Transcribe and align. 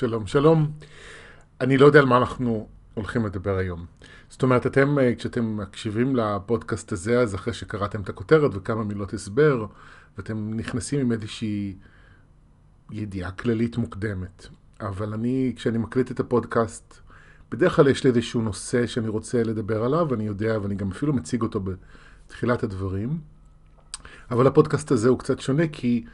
שלום, 0.00 0.26
שלום. 0.26 0.70
אני 1.60 1.76
לא 1.76 1.86
יודע 1.86 1.98
על 1.98 2.06
מה 2.06 2.16
אנחנו 2.16 2.68
הולכים 2.94 3.26
לדבר 3.26 3.56
היום. 3.56 3.86
זאת 4.28 4.42
אומרת, 4.42 4.66
אתם, 4.66 4.98
אה, 4.98 5.14
כשאתם 5.14 5.56
מקשיבים 5.56 6.16
לפודקאסט 6.16 6.92
הזה, 6.92 7.20
אז 7.20 7.34
אחרי 7.34 7.54
שקראתם 7.54 8.02
את 8.02 8.08
הכותרת 8.08 8.50
וכמה 8.54 8.84
מילות 8.84 9.14
הסבר, 9.14 9.66
ואתם 10.18 10.54
נכנסים 10.54 11.00
עם 11.00 11.12
איזושהי 11.12 11.76
ידיעה 12.90 13.30
כללית 13.30 13.76
מוקדמת. 13.76 14.46
אבל 14.80 15.12
אני, 15.12 15.52
כשאני 15.56 15.78
מקליט 15.78 16.10
את 16.10 16.20
הפודקאסט, 16.20 17.00
בדרך 17.50 17.76
כלל 17.76 17.88
יש 17.88 18.04
לי 18.04 18.10
איזשהו 18.10 18.42
נושא 18.42 18.86
שאני 18.86 19.08
רוצה 19.08 19.42
לדבר 19.42 19.84
עליו, 19.84 20.06
ואני 20.10 20.26
יודע, 20.26 20.58
ואני 20.62 20.74
גם 20.74 20.90
אפילו 20.90 21.12
מציג 21.12 21.42
אותו 21.42 21.60
בתחילת 21.60 22.62
הדברים. 22.62 23.18
אבל 24.30 24.46
הפודקאסט 24.46 24.92
הזה 24.92 25.08
הוא 25.08 25.18
קצת 25.18 25.40
שונה, 25.40 25.68
כי 25.72 26.04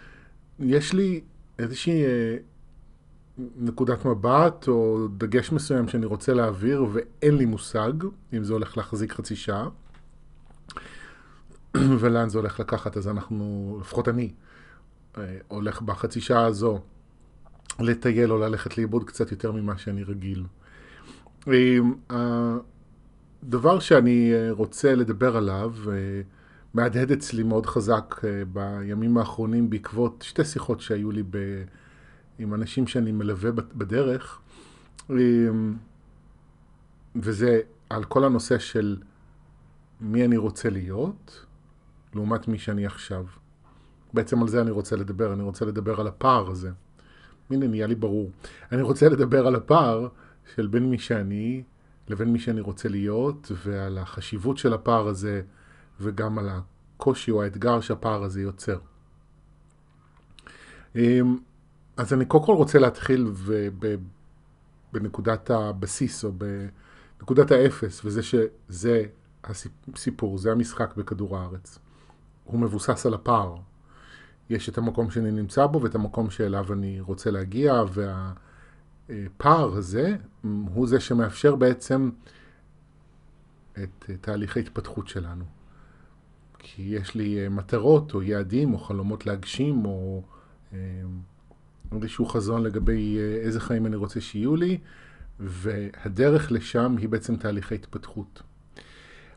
יש 0.59 0.93
לי 0.93 1.21
איזושהי 1.59 2.05
אה, 2.05 2.37
נקודת 3.39 4.05
מבט 4.05 4.69
או 4.69 5.09
דגש 5.09 5.53
מסוים 5.53 5.89
שאני 5.89 6.07
רוצה 6.07 6.35
להעביר 6.35 6.87
ואין 6.93 7.37
לי 7.37 7.45
מושג 7.45 7.93
אם 8.33 8.45
זה 8.45 8.53
הולך 8.53 8.77
להחזיק 8.77 9.13
חצי 9.13 9.37
שעה 9.37 9.69
ולאן 12.01 12.29
זה 12.29 12.39
הולך 12.39 12.61
לקחת, 12.61 12.97
אז 12.97 13.09
אנחנו, 13.09 13.77
לפחות 13.81 14.09
אני, 14.09 14.33
אה, 15.19 15.39
הולך 15.49 15.83
בחצי 15.83 16.21
שעה 16.21 16.45
הזו 16.47 16.81
לטייל 17.81 18.33
או 18.33 18.39
ללכת 18.39 18.79
לאיבוד 18.79 19.05
קצת 19.05 19.31
יותר 19.31 19.53
ממה 19.53 19.79
שאני 19.79 20.05
רגיל. 20.05 20.45
הדבר 22.11 23.79
שאני 23.79 24.33
אה, 24.35 24.49
רוצה 24.51 24.95
לדבר 24.95 25.37
עליו 25.37 25.75
מהדהד 26.75 27.13
אצלי 27.13 27.43
מאוד 27.43 27.67
חזק 27.67 28.21
בימים 28.53 29.19
האחרונים 29.19 29.71
בעקבות 29.71 30.25
שתי 30.29 30.45
שיחות 30.45 30.81
שהיו 30.81 31.11
לי 31.11 31.23
ב... 31.31 31.37
עם 32.39 32.55
אנשים 32.55 32.87
שאני 32.87 33.13
מלווה 33.13 33.51
בדרך, 33.53 34.41
וזה 37.17 37.61
על 37.91 38.05
כל 38.05 38.25
הנושא 38.25 38.59
של 38.59 38.97
מי 40.01 40.25
אני 40.25 40.37
רוצה 40.37 40.71
להיות, 40.71 41.47
לעומת 42.15 42.49
מי 42.49 42.59
שאני 42.59 42.87
עכשיו. 42.87 43.25
בעצם 44.15 44.43
על 44.43 44.49
זה 44.49 44.63
אני 44.63 44.71
רוצה 44.71 44.97
לדבר, 44.97 45.33
אני 45.33 45.43
רוצה 45.43 45.65
לדבר 45.65 46.01
על 46.01 46.07
הפער 46.07 46.51
הזה. 46.51 46.71
הנה, 47.51 47.67
נהיה 47.67 47.87
לי 47.87 47.95
ברור. 47.95 48.31
אני 48.73 48.83
רוצה 48.83 49.09
לדבר 49.09 49.47
על 49.47 49.55
הפער 49.55 50.09
של 50.55 50.67
בין 50.67 50.91
מי 50.91 50.99
שאני 50.99 51.63
לבין 52.09 52.33
מי 52.33 52.39
שאני 52.39 52.61
רוצה 52.61 52.89
להיות, 52.89 53.53
ועל 53.65 53.99
החשיבות 53.99 54.59
של 54.59 54.73
הפער 54.73 55.09
הזה, 55.09 55.43
וגם 56.01 56.39
על 56.39 56.49
הקושי 56.49 57.31
או 57.31 57.43
האתגר 57.43 57.81
שהפער 57.81 58.23
הזה 58.23 58.43
יוצר. 58.43 58.79
אז 61.97 62.13
אני 62.13 62.25
קודם 62.25 62.45
כל 62.45 62.55
רוצה 62.55 62.79
להתחיל 62.79 63.33
בנקודת 64.93 65.51
הבסיס 65.51 66.25
או 66.25 66.33
בנקודת 67.19 67.51
האפס, 67.51 68.05
וזה 68.05 68.23
שזה 68.23 69.05
הסיפור, 69.45 70.39
זה 70.39 70.53
המשחק 70.53 70.97
בכדור 70.97 71.39
הארץ. 71.39 71.79
הוא 72.45 72.61
מבוסס 72.61 73.07
על 73.07 73.15
הפער. 73.15 73.57
יש 74.51 74.69
את 74.69 74.79
המקום 74.79 75.11
שאני 75.11 75.31
נמצא 75.31 75.67
בו 75.67 75.83
ואת 75.83 75.95
המקום 75.95 76.31
שאליו 76.31 76.73
אני 76.73 77.01
רוצה 77.01 77.31
להגיע, 77.31 77.83
והפער 79.09 79.77
הזה 79.77 80.17
הוא 80.43 80.87
זה 80.87 81.01
שמאפשר 81.01 81.57
בעצם 81.57 82.11
את 83.73 84.11
תהליך 84.21 84.57
ההתפתחות 84.57 85.09
שלנו. 85.09 85.45
כי 86.59 86.83
יש 86.83 87.15
לי 87.15 87.49
מטרות 87.49 88.15
או 88.15 88.23
יעדים 88.23 88.75
או 88.75 88.79
חלומות 88.79 89.27
להגשים 89.27 89.85
או 89.85 90.23
אה, 90.73 90.79
איזשהו 92.03 92.27
חזון 92.27 92.63
לגבי 92.63 93.19
אה, 93.19 93.23
איזה 93.23 93.61
חיים 93.61 93.87
אני 93.87 93.97
רוצה 93.97 94.21
שיהיו 94.21 94.57
לי, 94.57 94.79
והדרך 95.41 96.53
לשם 96.53 96.97
היא 96.99 97.09
בעצם 97.09 97.37
תהליך 97.37 97.73
ההתפתחות. 97.73 98.43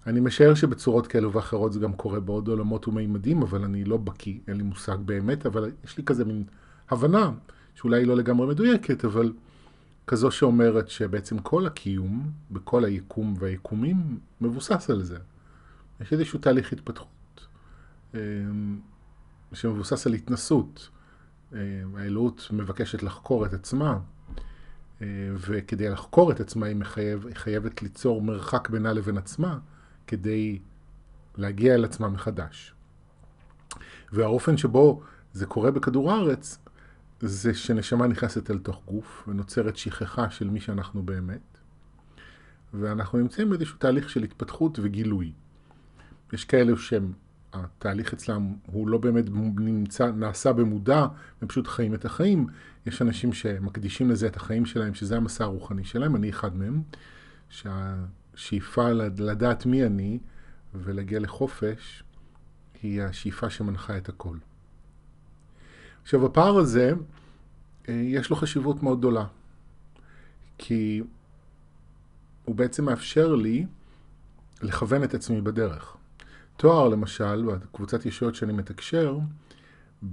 אני 0.07 0.19
משער 0.19 0.53
שבצורות 0.53 1.07
כאלו 1.07 1.33
ואחרות 1.33 1.73
זה 1.73 1.79
גם 1.79 1.93
קורה 1.93 2.19
בעוד 2.19 2.47
עולמות 2.47 2.87
ומימדים, 2.87 3.41
אבל 3.41 3.63
אני 3.63 3.83
לא 3.83 3.97
בקיא, 3.97 4.39
אין 4.47 4.57
לי 4.57 4.63
מושג 4.63 4.97
באמת, 5.05 5.45
אבל 5.45 5.71
יש 5.83 5.97
לי 5.97 6.03
כזה 6.03 6.25
מין 6.25 6.43
הבנה, 6.89 7.31
שאולי 7.75 8.01
היא 8.01 8.07
לא 8.07 8.15
לגמרי 8.15 8.47
מדויקת, 8.47 9.05
אבל 9.05 9.33
כזו 10.07 10.31
שאומרת 10.31 10.89
שבעצם 10.89 11.39
כל 11.39 11.65
הקיום, 11.65 12.31
בכל 12.51 12.85
היקום 12.85 13.35
והיקומים, 13.39 14.19
מבוסס 14.41 14.89
על 14.89 15.03
זה. 15.03 15.17
יש 16.01 16.13
איזשהו 16.13 16.39
תהליך 16.39 16.73
התפתחות, 16.73 17.47
אה, 18.15 18.19
שמבוסס 19.53 20.07
על 20.07 20.13
התנסות. 20.13 20.89
אה, 21.53 21.59
האלוהות 21.97 22.47
מבקשת 22.51 23.03
לחקור 23.03 23.45
את 23.45 23.53
עצמה, 23.53 23.99
אה, 25.01 25.07
וכדי 25.35 25.89
לחקור 25.89 26.31
את 26.31 26.39
עצמה 26.39 26.65
היא, 26.65 26.75
מחייב, 26.75 27.27
היא 27.27 27.35
חייבת 27.35 27.81
ליצור 27.81 28.21
מרחק 28.21 28.69
בינה 28.69 28.93
לבין 28.93 29.17
עצמה, 29.17 29.59
כדי 30.07 30.59
להגיע 31.37 31.75
אל 31.75 31.85
עצמה 31.85 32.09
מחדש. 32.09 32.73
והאופן 34.11 34.57
שבו 34.57 35.01
זה 35.33 35.45
קורה 35.45 35.71
בכדור 35.71 36.11
הארץ, 36.11 36.57
זה 37.19 37.53
שנשמה 37.53 38.07
נכנסת 38.07 38.51
אל 38.51 38.57
תוך 38.57 38.81
גוף 38.85 39.23
ונוצרת 39.27 39.77
שכחה 39.77 40.29
של 40.29 40.49
מי 40.49 40.59
שאנחנו 40.59 41.03
באמת, 41.03 41.57
ואנחנו 42.73 43.19
נמצאים 43.19 43.49
באיזשהו 43.49 43.77
תהליך 43.77 44.09
של 44.09 44.23
התפתחות 44.23 44.79
וגילוי. 44.81 45.31
יש 46.33 46.45
כאלו 46.45 46.77
שהם 46.77 47.13
התהליך 47.53 48.13
אצלם 48.13 48.53
הוא 48.65 48.87
לא 48.87 48.97
באמת 48.97 49.25
נמצא, 49.57 50.11
נעשה 50.11 50.53
במודע, 50.53 51.07
הם 51.41 51.47
פשוט 51.47 51.67
חיים 51.67 51.93
את 51.93 52.05
החיים. 52.05 52.47
יש 52.85 53.01
אנשים 53.01 53.33
שמקדישים 53.33 54.09
לזה 54.09 54.27
את 54.27 54.35
החיים 54.35 54.65
שלהם, 54.65 54.93
שזה 54.93 55.17
המסע 55.17 55.43
הרוחני 55.43 55.83
שלהם, 55.83 56.15
אני 56.15 56.29
אחד 56.29 56.55
מהם, 56.55 56.81
שהשאיפה 57.49 58.91
לדעת 59.17 59.65
מי 59.65 59.85
אני 59.85 60.19
ולהגיע 60.73 61.19
לחופש, 61.19 62.03
היא 62.81 63.01
השאיפה 63.01 63.49
שמנחה 63.49 63.97
את 63.97 64.09
הכל. 64.09 64.37
עכשיו, 66.03 66.25
הפער 66.25 66.57
הזה, 66.57 66.93
אה, 67.89 67.93
יש 67.93 68.29
לו 68.29 68.35
חשיבות 68.35 68.83
מאוד 68.83 68.99
גדולה, 68.99 69.25
כי 70.57 71.01
הוא 72.45 72.55
בעצם 72.55 72.85
מאפשר 72.85 73.35
לי 73.35 73.65
לכוון 74.61 75.03
את 75.03 75.13
עצמי 75.13 75.41
בדרך. 75.41 75.98
תואר 76.59 76.87
למשל, 76.87 77.43
בקבוצת 77.45 78.05
ישויות 78.05 78.35
שאני 78.35 78.53
מתקשר, 78.53 79.19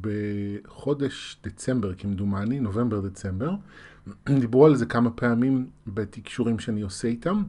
בחודש 0.00 1.40
דצמבר 1.44 1.94
כמדומני, 1.94 2.60
נובמבר-דצמבר, 2.60 3.54
דיברו 4.40 4.66
על 4.66 4.76
זה 4.76 4.86
כמה 4.86 5.10
פעמים 5.10 5.70
בתקשורים 5.86 6.58
שאני 6.58 6.80
עושה 6.80 7.08
איתם, 7.08 7.42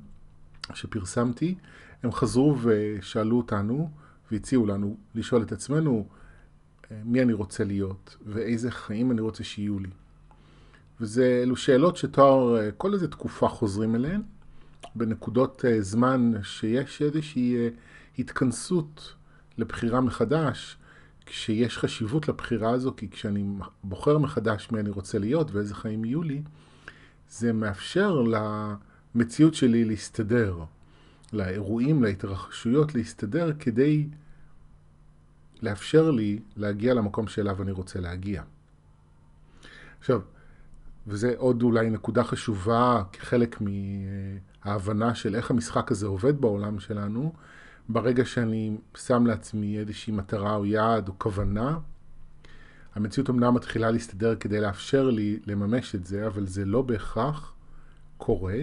שפרסמתי, 0.73 1.55
הם 2.03 2.11
חזרו 2.11 2.55
ושאלו 2.61 3.37
אותנו 3.37 3.89
והציעו 4.31 4.65
לנו 4.65 4.97
לשאול 5.15 5.41
את 5.41 5.51
עצמנו 5.51 6.07
מי 7.03 7.21
אני 7.21 7.33
רוצה 7.33 7.63
להיות 7.63 8.17
ואיזה 8.25 8.71
חיים 8.71 9.11
אני 9.11 9.21
רוצה 9.21 9.43
שיהיו 9.43 9.79
לי. 9.79 9.89
וזה 11.01 11.39
אלו 11.43 11.55
שאלות 11.55 11.97
שתואר 11.97 12.69
כל 12.77 12.93
איזה 12.93 13.07
תקופה 13.07 13.47
חוזרים 13.47 13.95
אליהן, 13.95 14.21
בנקודות 14.95 15.65
זמן 15.79 16.31
שיש 16.43 17.01
איזושהי 17.01 17.69
התכנסות 18.19 19.13
לבחירה 19.57 20.01
מחדש, 20.01 20.77
כשיש 21.25 21.77
חשיבות 21.77 22.27
לבחירה 22.27 22.69
הזו, 22.69 22.93
כי 22.97 23.09
כשאני 23.09 23.45
בוחר 23.83 24.17
מחדש 24.17 24.71
מי 24.71 24.79
אני 24.79 24.89
רוצה 24.89 25.19
להיות 25.19 25.51
ואיזה 25.51 25.75
חיים 25.75 26.05
יהיו 26.05 26.23
לי, 26.23 26.41
זה 27.29 27.53
מאפשר 27.53 28.23
למציאות 29.15 29.53
שלי 29.53 29.85
להסתדר, 29.85 30.59
לאירועים, 31.33 32.03
להתרחשויות 32.03 32.95
להסתדר, 32.95 33.51
כדי 33.59 34.07
לאפשר 35.61 36.11
לי 36.11 36.39
להגיע 36.55 36.93
למקום 36.93 37.27
שאליו 37.27 37.61
אני 37.63 37.71
רוצה 37.71 37.99
להגיע. 37.99 38.43
עכשיו, 39.99 40.21
וזה 41.07 41.33
עוד 41.37 41.63
אולי 41.63 41.89
נקודה 41.89 42.23
חשובה 42.23 43.03
כחלק 43.11 43.57
מההבנה 43.61 45.15
של 45.15 45.35
איך 45.35 45.51
המשחק 45.51 45.91
הזה 45.91 46.07
עובד 46.07 46.41
בעולם 46.41 46.79
שלנו, 46.79 47.33
ברגע 47.89 48.25
שאני 48.25 48.77
שם 48.97 49.25
לעצמי 49.25 49.79
איזושהי 49.79 50.13
מטרה 50.13 50.55
או 50.55 50.65
יעד 50.65 51.07
או 51.07 51.13
כוונה, 51.17 51.77
המציאות 52.95 53.29
אמנם 53.29 53.53
מתחילה 53.53 53.91
להסתדר 53.91 54.35
כדי 54.35 54.61
לאפשר 54.61 55.09
לי 55.09 55.39
לממש 55.45 55.95
את 55.95 56.05
זה, 56.05 56.27
אבל 56.27 56.47
זה 56.47 56.65
לא 56.65 56.81
בהכרח 56.81 57.53
קורה 58.17 58.59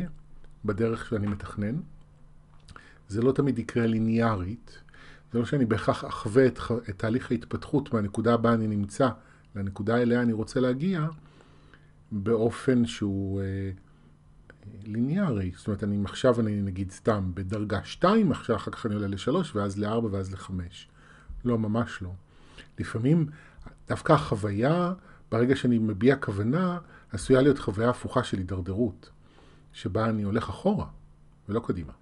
בדרך 0.65 1.06
שאני 1.06 1.26
מתכנן. 1.26 1.76
זה 3.09 3.23
לא 3.23 3.32
תמיד 3.32 3.59
יקרה 3.59 3.87
ליניארית. 3.87 4.79
זה 5.32 5.38
לא 5.38 5.44
שאני 5.44 5.65
בהכרח 5.65 6.05
אחווה 6.05 6.47
את, 6.47 6.59
את 6.91 6.99
תהליך 6.99 7.31
ההתפתחות 7.31 7.94
מהנקודה 7.94 8.35
הבאה 8.35 8.55
אני 8.55 8.67
נמצא 8.67 9.09
לנקודה 9.55 10.03
אליה 10.03 10.23
אני 10.23 10.32
רוצה 10.32 10.61
להגיע 10.61 11.06
באופן 12.12 12.87
שהוא 12.87 13.41
אה, 13.41 13.71
ליניארי, 14.84 15.52
זאת 15.56 15.66
אומרת, 15.66 15.84
אני 15.84 16.05
עכשיו 16.05 16.40
אני 16.40 16.62
נגיד 16.62 16.90
סתם 16.90 17.31
בדרגה 17.34 17.84
2, 17.84 18.32
עכשיו 18.32 18.56
אחר 18.56 18.70
כך 18.70 18.87
אני 18.87 18.94
עולה 18.94 19.06
ל-3 19.06 19.31
ואז 19.55 19.78
ל-4 19.78 20.05
ואז 20.11 20.32
ל-5. 20.32 20.50
לא, 21.44 21.58
ממש 21.58 22.02
לא. 22.02 22.11
לפעמים 22.78 23.26
דווקא 23.88 24.12
החוויה 24.12 24.93
ברגע 25.32 25.56
שאני 25.56 25.78
מביע 25.78 26.16
כוונה, 26.16 26.78
עשויה 27.12 27.43
להיות 27.43 27.58
חוויה 27.58 27.90
הפוכה 27.90 28.25
של 28.25 28.38
הידרדרות, 28.38 29.11
שבה 29.72 30.08
אני 30.08 30.22
הולך 30.22 30.49
אחורה 30.49 30.87
ולא 31.49 31.61
קדימה. 31.61 31.93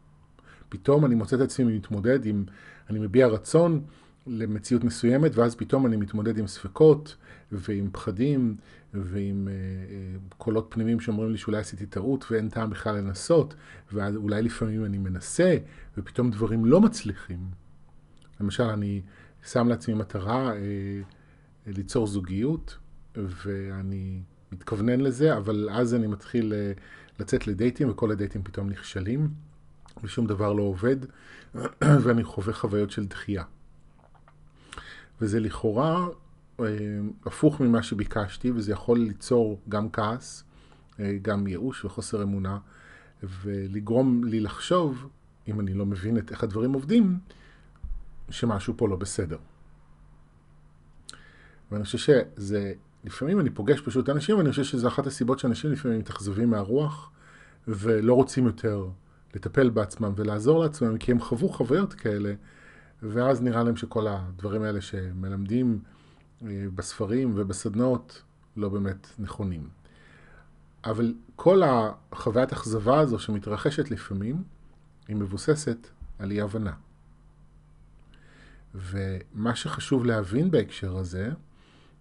פתאום 0.68 1.04
אני 1.04 1.14
מוצא 1.14 1.36
את 1.36 1.40
עצמי 1.40 1.76
מתמודד 1.76 2.26
עם, 2.26 2.44
אני 2.90 2.98
מביע 2.98 3.26
רצון 3.26 3.84
למציאות 4.26 4.84
מסוימת, 4.84 5.36
ואז 5.36 5.54
פתאום 5.54 5.86
אני 5.86 5.96
מתמודד 5.96 6.38
עם 6.38 6.46
ספקות 6.46 7.16
ועם 7.52 7.88
פחדים 7.92 8.56
ועם 8.94 9.48
אה, 9.48 9.52
אה, 9.52 10.18
קולות 10.38 10.66
פנימיים 10.70 11.00
שאומרים 11.00 11.30
לי 11.30 11.38
שאולי 11.38 11.58
עשיתי 11.58 11.86
טעות 11.86 12.24
ואין 12.30 12.48
טעם 12.48 12.70
בכלל 12.70 12.96
לנסות, 12.96 13.54
ואולי 13.92 14.42
לפעמים 14.42 14.84
אני 14.84 14.98
מנסה 14.98 15.56
ופתאום 15.98 16.30
דברים 16.30 16.64
לא 16.64 16.80
מצליחים. 16.80 17.50
למשל, 18.40 18.62
אני 18.62 19.02
שם 19.46 19.68
לעצמי 19.68 19.94
מטרה 19.94 20.52
אה, 20.52 21.00
ליצור 21.66 22.06
זוגיות, 22.06 22.78
ואני 23.16 24.22
מתכוונן 24.52 25.00
לזה, 25.00 25.36
אבל 25.36 25.68
אז 25.72 25.94
אני 25.94 26.06
מתחיל 26.06 26.52
לצאת 27.20 27.46
לדייטים, 27.46 27.90
וכל 27.90 28.10
הדייטים 28.10 28.42
פתאום 28.42 28.70
נכשלים, 28.70 29.28
ושום 30.02 30.26
דבר 30.26 30.52
לא 30.52 30.62
עובד, 30.62 30.96
ואני 32.02 32.24
חווה 32.24 32.52
חוויות 32.52 32.90
של 32.90 33.06
דחייה. 33.06 33.44
וזה 35.20 35.40
לכאורה 35.40 36.06
הפוך 37.26 37.60
ממה 37.60 37.82
שביקשתי, 37.82 38.50
וזה 38.50 38.72
יכול 38.72 38.98
ליצור 38.98 39.60
גם 39.68 39.90
כעס, 39.90 40.44
אה, 41.00 41.16
גם 41.22 41.46
ייאוש 41.46 41.84
וחוסר 41.84 42.22
אמונה, 42.22 42.58
ולגרום 43.22 44.24
לי 44.24 44.40
לחשוב, 44.40 45.08
אם 45.48 45.60
אני 45.60 45.74
לא 45.74 45.86
מבין 45.86 46.18
את 46.18 46.30
איך 46.30 46.44
הדברים 46.44 46.72
עובדים, 46.72 47.18
שמשהו 48.30 48.74
פה 48.76 48.88
לא 48.88 48.96
בסדר. 48.96 49.38
ואני 51.72 51.84
חושב 51.84 51.98
שזה, 51.98 52.72
לפעמים 53.04 53.40
אני 53.40 53.50
פוגש 53.50 53.80
פשוט 53.80 54.08
אנשים, 54.08 54.38
ואני 54.38 54.50
חושב 54.50 54.64
שזו 54.64 54.88
אחת 54.88 55.06
הסיבות 55.06 55.38
שאנשים 55.38 55.72
לפעמים 55.72 55.98
מתאכזבים 55.98 56.50
מהרוח, 56.50 57.10
ולא 57.68 58.14
רוצים 58.14 58.46
יותר 58.46 58.86
לטפל 59.34 59.70
בעצמם 59.70 60.12
ולעזור 60.16 60.62
לעצמם, 60.62 60.98
כי 60.98 61.12
הם 61.12 61.20
חוו 61.20 61.48
חוויות 61.48 61.94
כאלה, 61.94 62.34
ואז 63.02 63.42
נראה 63.42 63.62
להם 63.62 63.76
שכל 63.76 64.06
הדברים 64.06 64.62
האלה 64.62 64.80
שמלמדים 64.80 65.80
בספרים 66.74 67.32
ובסדנות 67.36 68.22
לא 68.56 68.68
באמת 68.68 69.06
נכונים. 69.18 69.68
אבל 70.84 71.14
כל 71.36 71.62
החוויית 71.64 72.52
אכזבה 72.52 73.00
הזו 73.00 73.18
שמתרחשת 73.18 73.90
לפעמים, 73.90 74.42
היא 75.08 75.16
מבוססת 75.16 75.86
על 76.18 76.30
אי 76.30 76.40
הבנה. 76.40 76.72
ומה 78.74 79.56
שחשוב 79.56 80.04
להבין 80.04 80.50
בהקשר 80.50 80.96
הזה, 80.96 81.30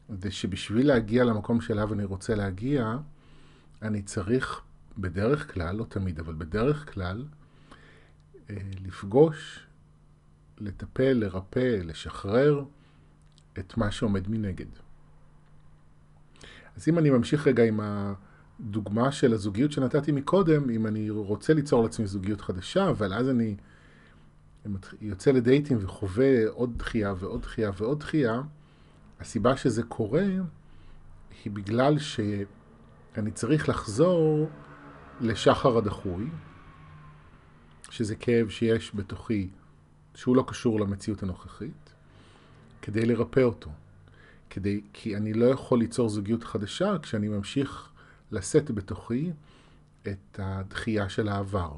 זה 0.10 0.32
שבשביל 0.32 0.88
להגיע 0.88 1.24
למקום 1.24 1.62
שאליו 1.62 1.94
אני 1.94 2.04
רוצה 2.04 2.36
להגיע, 2.36 2.98
אני 3.82 4.02
צריך 4.02 4.62
בדרך 4.98 5.54
כלל, 5.54 5.76
לא 5.76 5.86
תמיד, 5.90 6.20
אבל 6.20 6.34
בדרך 6.34 6.94
כלל, 6.94 7.26
אה, 8.50 8.56
לפגוש, 8.86 9.68
לטפל, 10.58 11.14
לרפא, 11.14 11.80
לשחרר 11.84 12.64
את 13.60 13.78
מה 13.78 13.92
שעומד 13.92 14.30
מנגד. 14.30 14.66
אז 16.78 16.88
אם 16.88 16.98
אני 16.98 17.10
ממשיך 17.10 17.48
רגע 17.48 17.64
עם 17.64 17.80
הדוגמה 17.84 19.12
של 19.12 19.34
הזוגיות 19.34 19.72
שנתתי 19.72 20.12
מקודם, 20.12 20.70
אם 20.70 20.88
אני 20.88 21.10
רוצה 21.10 21.54
ליצור 21.54 21.84
לעצמי 21.84 22.08
זוגיות 22.08 22.42
חדשה, 22.42 22.90
אבל 22.90 23.14
אז 23.14 23.30
אני 23.30 23.56
יוצא 25.02 25.32
לדייטים 25.32 25.78
וחווה 25.82 26.50
עוד 26.50 26.78
דחייה 26.78 27.14
ועוד 27.20 27.42
דחייה 27.42 27.72
ועוד 27.78 28.00
דחייה, 28.00 28.42
הסיבה 29.20 29.58
שזה 29.58 29.84
קורה 29.84 30.26
היא 31.44 31.52
בגלל 31.54 32.00
שאני 32.00 33.32
צריך 33.34 33.70
לחזור 33.70 34.50
לשחר 35.22 35.78
הדחוי, 35.78 36.28
שזה 37.90 38.16
כאב 38.16 38.50
שיש 38.50 38.92
בתוכי, 38.96 39.50
שהוא 40.16 40.36
לא 40.36 40.44
קשור 40.48 40.80
למציאות 40.80 41.24
הנוכחית, 41.24 41.81
כדי 42.82 43.06
לרפא 43.06 43.40
אותו. 43.40 43.72
כדי, 44.50 44.82
כי 44.94 45.18
אני 45.18 45.34
לא 45.34 45.46
יכול 45.46 45.80
ליצור 45.80 46.10
זוגיות 46.10 46.44
חדשה 46.44 46.98
כשאני 47.02 47.28
ממשיך 47.28 47.90
לשאת 48.32 48.72
בתוכי 48.72 49.32
את 50.08 50.40
הדחייה 50.40 51.10
של 51.10 51.28
העבר. 51.28 51.76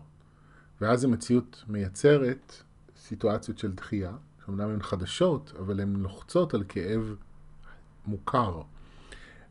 ואז 0.82 1.04
המציאות 1.04 1.64
מייצרת 1.68 2.54
סיטואציות 2.98 3.58
של 3.58 3.72
דחייה, 3.72 4.12
שאומנם 4.46 4.70
הן 4.70 4.82
חדשות, 4.82 5.54
אבל 5.60 5.80
הן 5.80 5.96
לוחצות 5.96 6.54
על 6.54 6.64
כאב 6.70 7.16
מוכר. 8.06 8.62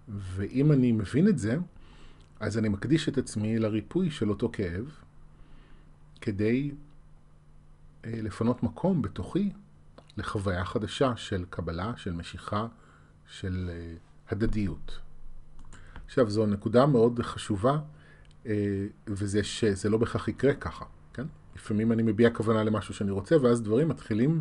ואם 0.09 0.73
אני 0.73 0.93
מבין 0.93 1.29
את 1.29 1.39
זה, 1.39 1.57
אז 2.41 2.59
אני 2.59 2.69
מקדיש 2.69 3.09
את 3.09 3.19
עצמי 3.19 3.59
לריפוי 3.59 4.11
של 4.11 4.31
אותו 4.31 4.51
כאב, 4.53 4.91
כדי 6.21 6.71
אה, 8.05 8.21
לפנות 8.23 8.63
מקום 8.63 9.03
בתוכי 9.03 9.51
לחוויה 10.17 10.65
חדשה 10.65 11.17
של 11.17 11.45
קבלה, 11.51 11.93
של 11.97 12.13
משיכה, 12.13 12.67
של 13.27 13.71
אה, 13.73 13.95
הדדיות. 14.31 15.01
עכשיו, 16.07 16.31
זו 16.31 16.47
נקודה 16.47 16.87
מאוד 16.87 17.21
חשובה, 17.23 17.79
אה, 18.47 18.87
וזה 19.07 19.45
שזה 19.45 19.91
לא 19.91 19.99
בהכרח 19.99 20.29
יקרה 20.29 20.55
ככה, 20.55 20.85
כן? 21.15 21.27
לפעמים 21.57 21.93
אני 21.93 22.03
מביע 22.03 22.31
כוונה 22.31 22.65
למשהו 22.65 22.95
שאני 22.95 23.11
רוצה, 23.11 23.37
ואז 23.43 23.63
דברים 23.63 23.89
מתחילים 23.89 24.41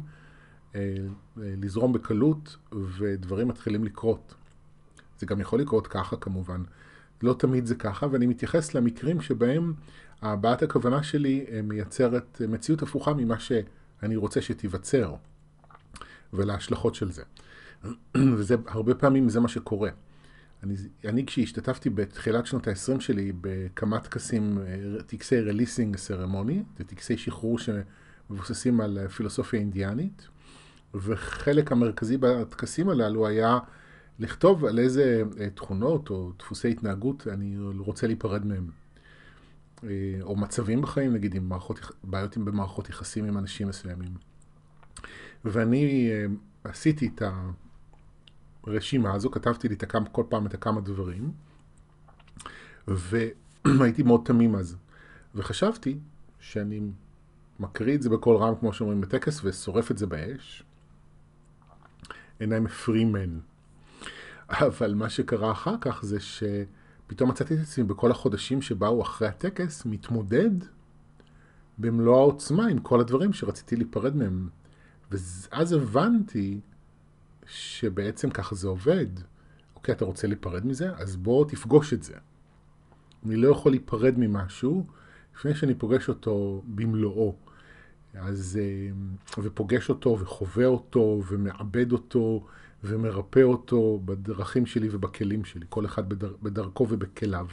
לזרום 1.38 1.94
בקלות, 1.94 2.58
ודברים 2.98 3.48
מתחילים 3.48 3.84
לקרות. 3.84 4.36
זה 5.20 5.26
גם 5.26 5.42
יכול 5.42 5.60
לקרות 5.60 5.88
ככה 5.88 6.16
כמובן. 6.16 6.64
לא 7.24 7.34
תמיד 7.34 7.66
זה 7.66 7.76
ככה, 7.76 8.08
ואני 8.12 8.28
מתייחס 8.28 8.74
למקרים 8.74 9.22
שבהם 9.22 9.74
הבעת 10.22 10.64
הכוונה 10.64 11.04
שלי 11.04 11.46
אה, 11.52 11.62
מייצרת 11.62 12.42
מציאות 12.50 12.82
הפוכה 12.82 13.14
ממה 13.14 13.40
שאני 13.40 14.16
רוצה 14.16 14.42
שתיווצר, 14.42 15.16
ולהשלכות 16.34 16.96
של 16.96 17.12
זה. 17.12 17.24
וזה, 18.38 18.56
הרבה 18.68 18.96
פעמים 18.96 19.30
זה 19.30 19.40
מה 19.40 19.48
שקורה. 19.48 19.90
אני, 20.64 20.76
אני 21.06 21.26
כשהשתתפתי 21.26 21.90
בתחילת 21.90 22.46
שנות 22.46 22.68
ה-20 22.68 23.00
שלי 23.00 23.32
בכמה 23.42 24.00
טקסים, 24.00 24.58
אה, 24.58 25.04
טקסי 25.04 25.40
רליסינג 25.40 25.98
סרמוני, 25.98 26.64
זה 26.78 26.84
טקסי 26.84 27.18
שחרור 27.18 27.58
שמבוססים 27.60 28.82
על 28.82 29.08
פילוסופיה 29.08 29.60
אינדיאנית, 29.60 30.28
וחלק 30.94 31.72
המרכזי 31.72 32.18
בטקסים 32.18 32.90
הללו 32.90 33.28
היה 33.28 33.60
לכתוב 34.20 34.66
על 34.66 34.80
איזה 34.80 35.24
אה, 35.40 35.50
תכונות 35.50 36.10
או 36.10 36.32
דפוסי 36.40 36.70
התנהגות 36.70 37.28
אני 37.28 37.56
רוצה 37.78 38.08
להיפרד 38.08 38.46
מהם. 38.46 38.68
אה, 39.84 39.90
או 40.22 40.36
מצבים 40.36 40.82
בחיים, 40.82 41.14
נגיד, 41.14 41.36
עם 41.36 41.50
מערכות, 41.50 41.80
בעיות 42.04 42.38
במערכות 42.38 42.90
יחסים 42.90 43.26
עם 43.26 43.38
אנשים 43.38 43.68
מסוימים. 43.68 44.31
ואני 45.46 46.12
אה, 46.12 46.26
עשיתי 46.64 47.10
את 47.16 47.22
הרשימה 48.64 49.14
הזו, 49.14 49.32
כתבתי 49.32 49.68
לי 49.68 49.76
הכמה, 49.84 50.10
כל 50.10 50.24
פעם 50.30 50.46
את 50.46 50.54
הכמה 50.54 50.82
דברים, 50.82 51.32
והייתי 52.88 54.04
מאוד 54.04 54.22
תמים 54.26 54.56
אז. 54.56 54.78
וחשבתי 55.36 56.00
שאני 56.40 56.82
מקריא 57.60 57.96
את 57.96 58.02
זה 58.02 58.10
בקול 58.10 58.38
רם, 58.38 58.56
כמו 58.56 58.74
שאומרים 58.74 59.02
בטקס, 59.02 59.42
ושורף 59.44 59.92
את 59.92 59.98
זה 59.98 60.08
באש. 60.08 60.64
Free 62.42 63.06
man. 63.14 63.52
אבל 64.50 64.94
מה 64.94 65.10
שקרה 65.10 65.52
אחר 65.52 65.76
כך 65.82 66.04
זה 66.04 66.18
שפתאום 66.20 67.30
מצאתי 67.30 67.54
את 67.54 67.60
עצמי 67.60 67.84
בכל 67.84 68.12
החודשים 68.12 68.62
שבאו 68.62 69.02
אחרי 69.02 69.28
הטקס 69.28 69.86
מתמודד 69.86 70.52
במלוא 71.78 72.20
העוצמה 72.20 72.68
עם 72.68 72.80
כל 72.80 73.00
הדברים 73.00 73.34
שרציתי 73.34 73.76
להיפרד 73.76 74.16
מהם. 74.16 74.50
ואז 75.12 75.74
הבנתי 75.74 76.60
שבעצם 77.48 78.30
ככה 78.30 78.56
זה 78.56 78.68
עובד. 78.68 79.08
אוקיי, 79.76 79.96
אתה 79.96 80.06
רוצה 80.06 80.28
להיפרד 80.28 80.66
מזה? 80.66 80.96
אז 80.96 81.16
בוא 81.16 81.46
תפגוש 81.46 81.94
את 81.94 82.04
זה. 82.04 82.14
אני 83.26 83.36
לא 83.36 83.48
יכול 83.48 83.72
להיפרד 83.72 84.14
ממשהו 84.18 84.86
לפני 85.36 85.56
שאני 85.56 85.76
פוגש 85.76 86.10
אותו 86.10 86.62
במלואו. 86.68 87.36
אז, 88.14 88.60
אה, 88.62 89.42
ופוגש 89.44 89.90
אותו 89.90 90.18
וחווה 90.20 90.66
אותו 90.66 91.22
ומעבד 91.28 91.92
אותו 91.92 92.46
ומרפא 92.84 93.44
אותו 93.44 94.02
בדרכים 94.06 94.66
שלי 94.66 94.88
ובכלים 94.92 95.46
שלי, 95.46 95.66
כל 95.70 95.86
אחד 95.86 96.10
בדר, 96.10 96.34
בדרכו 96.44 96.88
ובכליו. 96.90 97.48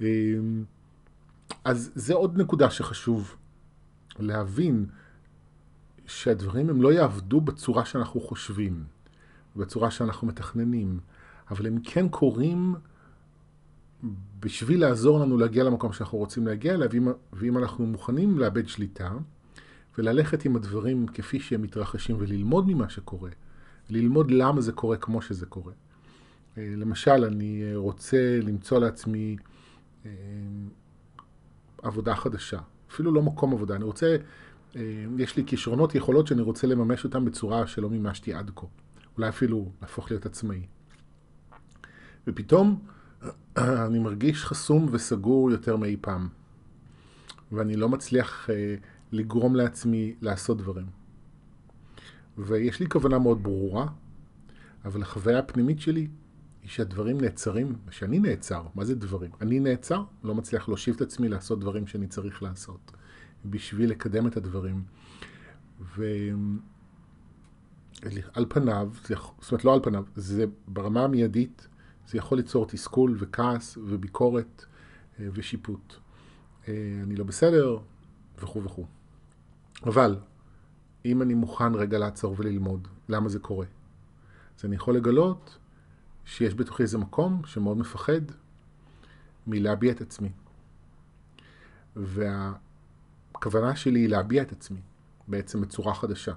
אמ, 0.00 0.64
אז 1.64 1.92
זה 1.94 2.14
עוד 2.14 2.40
נקודה 2.40 2.70
שחשוב 2.70 3.36
להבין, 4.18 4.86
שהדברים 6.06 6.70
הם 6.70 6.82
לא 6.82 6.92
יעבדו 6.92 7.40
בצורה 7.40 7.84
שאנחנו 7.84 8.20
חושבים, 8.20 8.84
בצורה 9.56 9.90
שאנחנו 9.90 10.26
מתכננים, 10.26 11.00
אבל 11.50 11.66
הם 11.66 11.78
כן 11.84 12.08
קורים 12.08 12.74
בשביל 14.40 14.80
לעזור 14.80 15.20
לנו 15.20 15.38
להגיע 15.38 15.64
למקום 15.64 15.92
שאנחנו 15.92 16.18
רוצים 16.18 16.46
להגיע 16.46 16.74
אליו, 16.74 16.88
ואם, 16.92 17.08
ואם 17.32 17.58
אנחנו 17.58 17.86
מוכנים 17.86 18.38
לאבד 18.38 18.68
שליטה, 18.68 19.12
וללכת 19.98 20.44
עם 20.44 20.56
הדברים 20.56 21.06
כפי 21.06 21.40
שהם 21.40 21.62
מתרחשים 21.62 22.16
וללמוד 22.18 22.68
ממה 22.68 22.88
שקורה, 22.88 23.30
ללמוד 23.90 24.30
למה 24.30 24.60
זה 24.60 24.72
קורה 24.72 24.96
כמו 24.96 25.22
שזה 25.22 25.46
קורה. 25.46 25.72
אה, 26.58 26.74
למשל, 26.76 27.24
אני 27.24 27.62
אה, 27.62 27.76
רוצה 27.76 28.38
למצוא 28.42 28.78
לעצמי 28.78 29.36
עבודה 31.82 32.14
חדשה, 32.14 32.58
אפילו 32.90 33.12
לא 33.12 33.22
מקום 33.22 33.52
עבודה, 33.52 33.76
אני 33.76 33.84
רוצה, 33.84 34.16
יש 35.18 35.36
לי 35.36 35.44
כישרונות, 35.46 35.94
יכולות 35.94 36.26
שאני 36.26 36.42
רוצה 36.42 36.66
לממש 36.66 37.04
אותן 37.04 37.24
בצורה 37.24 37.66
שלא 37.66 37.90
מימשתי 37.90 38.34
עד 38.34 38.50
כה, 38.56 38.66
אולי 39.16 39.28
אפילו 39.28 39.72
להפוך 39.82 40.10
להיות 40.10 40.26
עצמאי. 40.26 40.66
ופתאום 42.26 42.80
אני 43.56 43.98
מרגיש 43.98 44.44
חסום 44.44 44.88
וסגור 44.90 45.50
יותר 45.50 45.76
מאי 45.76 45.96
פעם, 46.00 46.28
ואני 47.52 47.76
לא 47.76 47.88
מצליח 47.88 48.50
לגרום 49.12 49.56
לעצמי 49.56 50.14
לעשות 50.20 50.58
דברים. 50.58 50.86
ויש 52.38 52.80
לי 52.80 52.88
כוונה 52.88 53.18
מאוד 53.18 53.42
ברורה, 53.42 53.86
אבל 54.84 55.02
החוויה 55.02 55.38
הפנימית 55.38 55.80
שלי 55.80 56.08
היא 56.62 56.70
שהדברים 56.70 57.20
נעצרים, 57.20 57.76
שאני 57.90 58.18
נעצר. 58.18 58.62
מה 58.74 58.84
זה 58.84 58.94
דברים? 58.94 59.30
אני 59.40 59.60
נעצר, 59.60 60.04
לא 60.24 60.34
מצליח 60.34 60.68
להושיב 60.68 60.94
את 60.94 61.00
עצמי 61.00 61.28
לעשות 61.28 61.60
דברים 61.60 61.86
שאני 61.86 62.06
צריך 62.06 62.42
לעשות, 62.42 62.92
בשביל 63.50 63.90
לקדם 63.90 64.26
את 64.26 64.36
הדברים. 64.36 64.82
ועל 65.96 66.58
פניו, 68.48 68.90
זאת 69.40 69.52
אומרת 69.52 69.64
לא 69.64 69.74
על 69.74 69.80
פניו, 69.82 70.04
זה 70.16 70.44
ברמה 70.68 71.04
המיידית, 71.04 71.68
זה 72.08 72.18
יכול 72.18 72.38
ליצור 72.38 72.66
תסכול 72.66 73.16
וכעס 73.18 73.76
וביקורת 73.76 74.64
אה, 75.20 75.28
ושיפוט. 75.32 75.94
אה, 76.68 76.74
אני 77.02 77.16
לא 77.16 77.24
בסדר, 77.24 77.78
וכו' 78.38 78.64
וכו'. 78.64 78.86
אבל 79.82 80.18
אם 81.04 81.22
אני 81.22 81.34
מוכן 81.34 81.74
רגע 81.74 81.98
לעצור 81.98 82.34
וללמוד 82.38 82.88
למה 83.08 83.28
זה 83.28 83.38
קורה, 83.38 83.66
אז 84.58 84.64
אני 84.64 84.76
יכול 84.76 84.96
לגלות 84.96 85.58
שיש 86.24 86.54
בתוכי 86.54 86.82
איזה 86.82 86.98
מקום 86.98 87.42
שמאוד 87.44 87.78
מפחד 87.78 88.20
מלהביע 89.46 89.92
את 89.92 90.00
עצמי. 90.00 90.30
והכוונה 93.36 93.76
שלי 93.76 94.00
היא 94.00 94.08
להביע 94.08 94.42
את 94.42 94.52
עצמי 94.52 94.80
בעצם 95.28 95.60
בצורה 95.60 95.94
חדשה. 95.94 96.32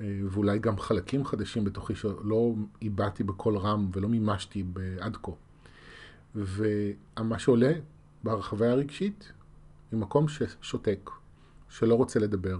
אה, 0.00 0.20
ואולי 0.30 0.58
גם 0.58 0.78
חלקים 0.78 1.24
חדשים 1.24 1.64
בתוכי 1.64 1.94
שלא 1.94 2.54
איבדתי 2.82 3.24
בקול 3.24 3.56
רם 3.56 3.90
ולא 3.92 4.08
מימשתי 4.08 4.64
עד 5.00 5.16
כה. 5.22 5.32
ומה 6.34 7.38
שעולה 7.38 7.72
בהרחבה 8.22 8.70
הרגשית 8.70 9.32
היא 9.92 10.00
מקום 10.00 10.26
ששותק, 10.28 11.10
שלא 11.68 11.94
רוצה 11.94 12.18
לדבר. 12.18 12.58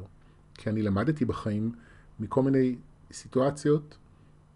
כי 0.55 0.71
אני 0.71 0.83
למדתי 0.83 1.25
בחיים 1.25 1.73
מכל 2.21 2.43
מיני 2.43 2.77
סיטואציות 3.13 3.97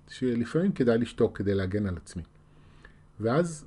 שלפעמים 0.09 0.73
כדאי 0.73 0.99
לשתוק 0.99 1.39
כדי 1.39 1.55
להגן 1.55 1.87
על 1.87 1.97
עצמי. 1.97 2.23
ואז 3.21 3.65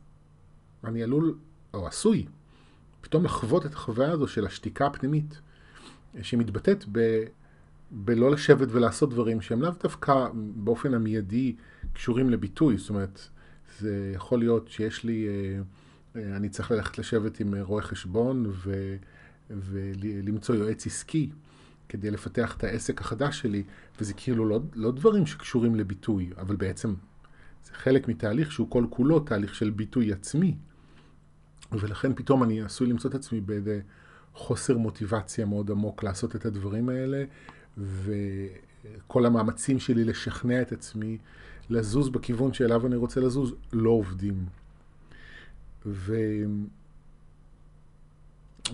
אני 0.84 1.04
עלול, 1.04 1.38
או 1.74 1.88
עשוי, 1.88 2.26
פתאום 3.04 3.26
לחוות 3.26 3.66
את 3.66 3.74
החוויה 3.74 4.12
הזו 4.12 4.28
של 4.28 4.46
השתיקה 4.46 4.86
הפנימית, 4.86 5.42
שמתבטאת 6.22 6.86
ב... 6.92 7.24
בלא 7.92 8.32
לשבת 8.32 8.68
ולעשות 8.72 9.10
דברים 9.10 9.42
שהם 9.42 9.62
לאו 9.62 9.72
דווקא 9.84 10.28
באופן 10.56 10.94
המיידי 10.94 11.56
קשורים 11.94 12.30
לביטוי. 12.30 12.78
זאת 12.78 12.90
אומרת, 12.90 13.28
זה 13.80 14.12
יכול 14.16 14.40
להיות 14.40 14.68
שיש 14.68 15.04
לי, 15.04 15.28
אה, 15.28 15.62
אה, 16.22 16.36
אני 16.36 16.50
צריך 16.50 16.72
ללכת 16.72 16.98
לשבת 16.98 17.40
עם 17.40 17.54
רואה 17.62 17.82
חשבון 17.82 18.46
ו, 18.50 18.96
ולמצוא 19.50 20.56
יועץ 20.56 20.86
עסקי. 20.86 21.30
כדי 21.90 22.12
לפתח 22.12 22.56
את 22.58 22.64
העסק 22.64 23.02
החדש 23.02 23.40
שלי, 23.40 23.64
וזה 24.00 24.14
כאילו 24.14 24.46
לא, 24.46 24.60
לא 24.76 24.92
דברים 24.92 25.26
שקשורים 25.26 25.76
לביטוי, 25.76 26.30
אבל 26.38 26.56
בעצם 26.56 26.94
זה 27.66 27.72
חלק 27.74 28.08
מתהליך 28.08 28.52
שהוא 28.52 28.70
כל 28.70 28.86
כולו 28.90 29.20
תהליך 29.20 29.56
של 29.56 29.70
ביטוי 29.70 30.14
עצמי. 30.14 30.56
ולכן 31.80 32.14
פתאום 32.16 32.44
אני 32.44 32.62
עשוי 32.62 32.88
למצוא 32.88 33.10
את 33.10 33.16
עצמי 33.16 33.42
באיזה 33.42 33.82
חוסר 34.34 34.78
מוטיבציה 34.78 35.46
מאוד 35.46 35.72
עמוק 35.72 36.04
לעשות 36.04 36.36
את 36.36 36.46
הדברים 36.46 36.90
האלה, 36.90 37.24
וכל 37.78 39.26
המאמצים 39.26 39.80
שלי 39.80 40.04
לשכנע 40.04 40.62
את 40.62 40.72
עצמי 40.72 41.18
לזוז 41.70 42.10
בכיוון 42.10 42.54
שאליו 42.54 42.88
אני 42.88 42.96
רוצה 42.96 43.20
לזוז 43.20 43.54
לא 43.74 43.90
עובדים. 43.90 44.46
ו... 45.86 46.16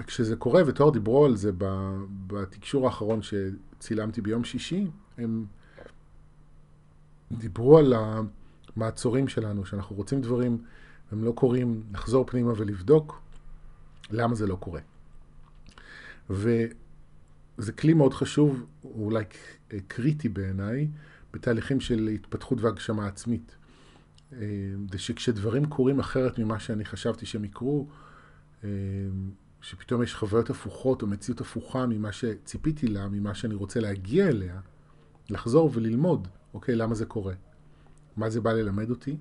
כשזה 0.07 0.35
קורה, 0.35 0.61
ותואר 0.67 0.89
דיברו 0.89 1.25
על 1.25 1.35
זה 1.35 1.51
בתקשור 2.27 2.85
האחרון 2.85 3.19
שצילמתי 3.21 4.21
ביום 4.21 4.43
שישי, 4.43 4.87
הם 5.17 5.45
דיברו 7.31 7.77
על 7.77 7.93
המעצורים 8.75 9.27
שלנו, 9.27 9.65
שאנחנו 9.65 9.95
רוצים 9.95 10.21
דברים, 10.21 10.57
הם 11.11 11.23
לא 11.23 11.31
קורים, 11.31 11.83
לחזור 11.93 12.25
פנימה 12.27 12.53
ולבדוק 12.57 13.21
למה 14.11 14.35
זה 14.35 14.47
לא 14.47 14.55
קורה. 14.55 14.81
וזה 16.29 17.71
כלי 17.77 17.93
מאוד 17.93 18.13
חשוב, 18.13 18.65
אולי 18.83 19.23
קריטי 19.87 20.29
בעיניי, 20.29 20.87
בתהליכים 21.33 21.79
של 21.79 22.07
התפתחות 22.07 22.61
והגשמה 22.61 23.07
עצמית. 23.07 23.55
זה 24.91 24.97
שכשדברים 24.97 25.65
קורים 25.65 25.99
אחרת 25.99 26.39
ממה 26.39 26.59
שאני 26.59 26.85
חשבתי 26.85 27.25
שהם 27.25 27.45
יקרו, 27.45 27.87
שפתאום 29.61 30.03
יש 30.03 30.15
חוויות 30.15 30.49
הפוכות 30.49 31.01
או 31.01 31.07
מציאות 31.07 31.41
הפוכה 31.41 31.85
ממה 31.85 32.11
שציפיתי 32.11 32.87
לה, 32.87 33.07
ממה 33.07 33.35
שאני 33.35 33.55
רוצה 33.55 33.79
להגיע 33.79 34.27
אליה, 34.27 34.59
לחזור 35.29 35.71
וללמוד, 35.73 36.27
אוקיי, 36.53 36.75
למה 36.75 36.95
זה 36.95 37.05
קורה? 37.05 37.33
מה 38.17 38.29
זה 38.29 38.41
בא 38.41 38.51
ללמד 38.51 38.89
אותי? 38.89 39.17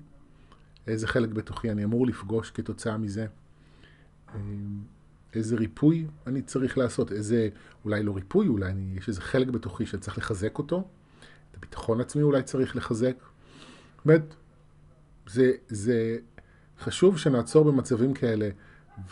איזה 0.89 1.07
חלק 1.07 1.29
בתוכי 1.29 1.71
אני 1.71 1.83
אמור 1.83 2.07
לפגוש 2.07 2.51
כתוצאה 2.51 2.97
מזה? 2.97 3.27
אמ, 4.35 4.81
איזה 5.33 5.55
ריפוי 5.55 6.07
אני 6.27 6.41
צריך 6.41 6.77
לעשות? 6.77 7.11
איזה, 7.11 7.49
אולי 7.85 8.03
לא 8.03 8.15
ריפוי, 8.15 8.47
אולי 8.47 8.69
אני, 8.71 8.93
יש 8.97 9.07
איזה 9.07 9.21
חלק 9.21 9.47
בתוכי 9.47 9.85
שצריך 9.85 10.17
לחזק 10.17 10.57
אותו? 10.57 10.87
את 11.51 11.57
הביטחון 11.57 12.01
עצמי 12.01 12.21
אולי 12.21 12.43
צריך 12.43 12.75
לחזק? 12.75 13.15
אומרת, 14.05 14.35
זה, 15.27 15.51
זה 15.67 16.17
חשוב 16.79 17.17
שנעצור 17.17 17.71
במצבים 17.71 18.13
כאלה 18.13 18.49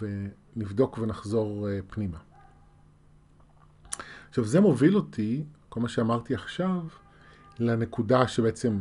ונבדוק 0.01 0.97
ונחזור 0.97 1.69
אה, 1.69 1.79
פנימה. 1.87 2.17
עכשיו 4.29 4.45
זה 4.45 4.59
מוביל 4.59 4.95
אותי, 4.95 5.43
כל 5.69 5.79
מה 5.79 5.89
שאמרתי 5.89 6.33
עכשיו, 6.33 6.81
לנקודה 7.59 8.27
שבעצם 8.27 8.79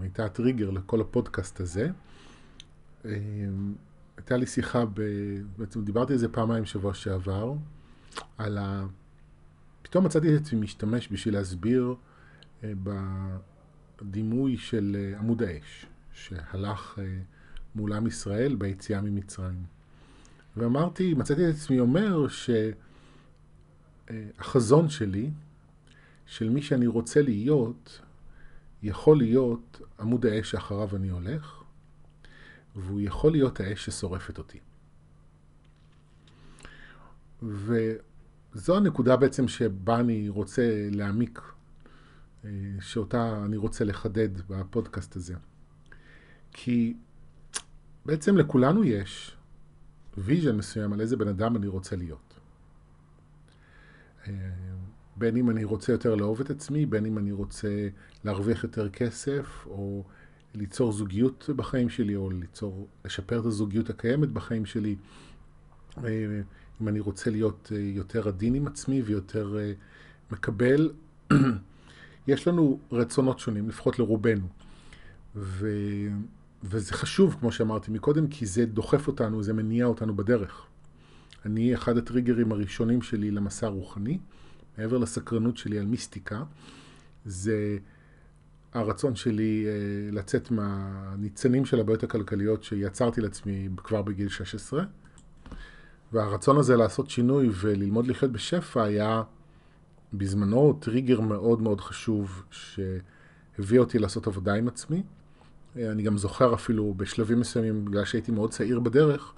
הייתה 0.00 0.24
הטריגר 0.24 0.70
לכל 0.70 1.00
הפודקאסט 1.00 1.60
הזה. 1.60 1.90
אה, 3.04 3.10
הייתה 4.16 4.36
לי 4.36 4.46
שיחה, 4.46 4.84
ב... 4.94 5.00
בעצם 5.58 5.84
דיברתי 5.84 6.12
על 6.12 6.18
זה 6.18 6.28
פעמיים 6.28 6.64
שבוע 6.64 6.94
שעבר, 6.94 7.54
על 8.38 8.58
ה... 8.58 8.86
פתאום 9.82 10.04
מצאתי 10.04 10.36
את 10.36 10.40
עצמי 10.40 10.60
משתמש 10.60 11.08
בשביל 11.12 11.34
להסביר 11.34 11.94
אה, 12.64 12.72
בדימוי 14.02 14.56
של 14.56 15.14
עמוד 15.18 15.42
האש, 15.42 15.86
שהלך 16.12 16.98
מול 17.74 17.92
עם 17.92 18.06
ישראל 18.06 18.54
ביציאה 18.54 19.00
ממצרים. 19.00 19.64
ואמרתי, 20.56 21.14
מצאתי 21.14 21.50
את 21.50 21.54
עצמי 21.54 21.80
אומר 21.80 22.26
שהחזון 24.08 24.88
שלי, 24.88 25.30
של 26.26 26.48
מי 26.48 26.62
שאני 26.62 26.86
רוצה 26.86 27.22
להיות, 27.22 28.00
יכול 28.82 29.16
להיות 29.18 29.80
עמוד 30.00 30.26
האש 30.26 30.50
שאחריו 30.50 30.96
אני 30.96 31.08
הולך, 31.08 31.59
והוא 32.76 33.00
יכול 33.00 33.32
להיות 33.32 33.60
האש 33.60 33.84
ששורפת 33.84 34.38
אותי. 34.38 34.58
וזו 37.42 38.76
הנקודה 38.76 39.16
בעצם 39.16 39.48
שבה 39.48 40.00
אני 40.00 40.28
רוצה 40.28 40.88
להעמיק, 40.90 41.40
אה, 42.44 42.50
שאותה 42.80 43.42
אני 43.44 43.56
רוצה 43.56 43.84
לחדד 43.84 44.40
בפודקאסט 44.48 45.16
הזה. 45.16 45.34
כי 46.52 46.94
בעצם 48.06 48.36
לכולנו 48.36 48.84
יש 48.84 49.36
vision 50.18 50.56
מסוים 50.56 50.92
על 50.92 51.00
איזה 51.00 51.16
בן 51.16 51.28
אדם 51.28 51.56
אני 51.56 51.66
רוצה 51.66 51.96
להיות. 51.96 52.34
אה, 54.26 54.32
בין 55.16 55.36
אם 55.36 55.50
אני 55.50 55.64
רוצה 55.64 55.92
יותר 55.92 56.14
לאהוב 56.14 56.40
את 56.40 56.50
עצמי, 56.50 56.86
בין 56.86 57.06
אם 57.06 57.18
אני 57.18 57.32
רוצה 57.32 57.88
להרוויח 58.24 58.64
יותר 58.64 58.90
כסף, 58.90 59.66
או 59.66 60.04
ליצור 60.54 60.92
זוגיות 60.92 61.50
בחיים 61.56 61.88
שלי, 61.88 62.16
או 62.16 62.30
ליצור, 62.30 62.88
לשפר 63.04 63.40
את 63.40 63.44
הזוגיות 63.46 63.90
הקיימת 63.90 64.28
בחיים 64.28 64.66
שלי. 64.66 64.96
אה, 66.04 66.40
אם 66.82 66.88
אני 66.88 67.00
רוצה 67.00 67.30
להיות 67.30 67.72
אה, 67.74 67.80
יותר 67.80 68.28
עדין 68.28 68.54
עם 68.54 68.66
עצמי 68.66 69.02
ויותר 69.02 69.56
מקבל. 70.32 70.90
יש 72.26 72.48
לנו 72.48 72.78
רצונות 72.92 73.38
שונים, 73.38 73.68
לפחות 73.68 73.98
לרובנו. 73.98 74.46
ו... 75.36 75.68
וזה 76.62 76.92
חשוב, 76.92 77.36
כמו 77.40 77.52
שאמרתי 77.52 77.90
מקודם, 77.90 78.26
כי 78.26 78.46
זה 78.46 78.66
דוחף 78.66 79.06
אותנו, 79.06 79.42
זה 79.42 79.52
מניע 79.52 79.86
אותנו 79.86 80.16
בדרך. 80.16 80.66
אני, 81.44 81.74
אחד 81.74 81.96
הטריגרים 81.96 82.52
הראשונים 82.52 83.02
שלי 83.02 83.30
למסע 83.30 83.66
רוחני, 83.66 84.18
מעבר 84.78 84.98
לסקרנות 84.98 85.56
שלי 85.56 85.78
על 85.78 85.86
מיסטיקה, 85.86 86.42
זה 87.24 87.78
הרצון 88.74 89.16
שלי 89.16 89.66
אה, 89.66 89.72
לצאת 90.12 90.50
מהניצנים 90.50 91.64
של 91.64 91.80
הבעיות 91.80 92.02
הכלכליות 92.02 92.62
שיצרתי 92.62 93.20
לעצמי 93.20 93.68
כבר 93.76 94.02
בגיל 94.02 94.28
16. 94.28 94.84
והרצון 96.12 96.58
הזה 96.58 96.76
לעשות 96.76 97.10
שינוי 97.10 97.48
וללמוד 97.52 98.06
לחיות 98.06 98.32
בשפע 98.32 98.82
היה 98.82 99.22
בזמנו 100.12 100.78
טריגר 100.80 101.20
מאוד 101.20 101.62
מאוד 101.62 101.80
חשוב 101.80 102.42
שהביא 102.50 103.78
אותי 103.78 103.98
לעשות 103.98 104.26
עבודה 104.26 104.54
עם 104.54 104.68
עצמי. 104.68 105.02
אני 105.76 106.02
גם 106.02 106.18
זוכר 106.18 106.54
אפילו 106.54 106.94
בשלבים 106.96 107.40
מסוימים, 107.40 107.84
בגלל 107.84 108.04
שהייתי 108.04 108.32
מאוד 108.32 108.50
צעיר 108.50 108.80
בדרך, 108.80 109.32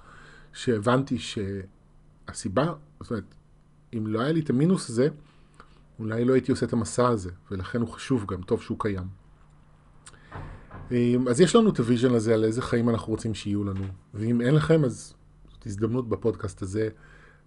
שהבנתי 0.53 1.17
שהסיבה, 1.19 2.73
זאת 3.01 3.11
אומרת, 3.11 3.35
אם 3.93 4.07
לא 4.07 4.21
היה 4.21 4.31
לי 4.31 4.39
את 4.39 4.49
המינוס 4.49 4.89
הזה, 4.89 5.07
אולי 5.99 6.25
לא 6.25 6.33
הייתי 6.33 6.51
עושה 6.51 6.65
את 6.65 6.73
המסע 6.73 7.07
הזה, 7.07 7.31
ולכן 7.51 7.81
הוא 7.81 7.89
חשוב 7.89 8.25
גם, 8.25 8.41
טוב 8.41 8.61
שהוא 8.61 8.79
קיים. 8.79 9.22
אז 11.29 11.41
יש 11.41 11.55
לנו 11.55 11.69
את 11.69 11.79
ה 11.79 11.84
vision 11.84 12.13
הזה 12.13 12.33
על 12.33 12.43
איזה 12.43 12.61
חיים 12.61 12.89
אנחנו 12.89 13.11
רוצים 13.11 13.33
שיהיו 13.33 13.63
לנו, 13.63 13.83
ואם 14.13 14.41
אין 14.41 14.55
לכם, 14.55 14.85
אז 14.85 15.13
זאת 15.51 15.65
הזדמנות 15.65 16.09
בפודקאסט 16.09 16.61
הזה, 16.61 16.89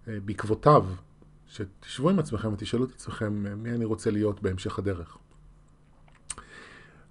אה, 0.07 0.19
בעקבותיו, 0.25 0.85
שתשבו 1.47 2.09
עם 2.09 2.19
עצמכם 2.19 2.53
ותשאלו 2.53 2.85
את 2.85 2.91
עצמכם 2.91 3.45
אה, 3.47 3.55
מי 3.55 3.71
אני 3.71 3.85
רוצה 3.85 4.11
להיות 4.11 4.41
בהמשך 4.41 4.79
הדרך. 4.79 5.17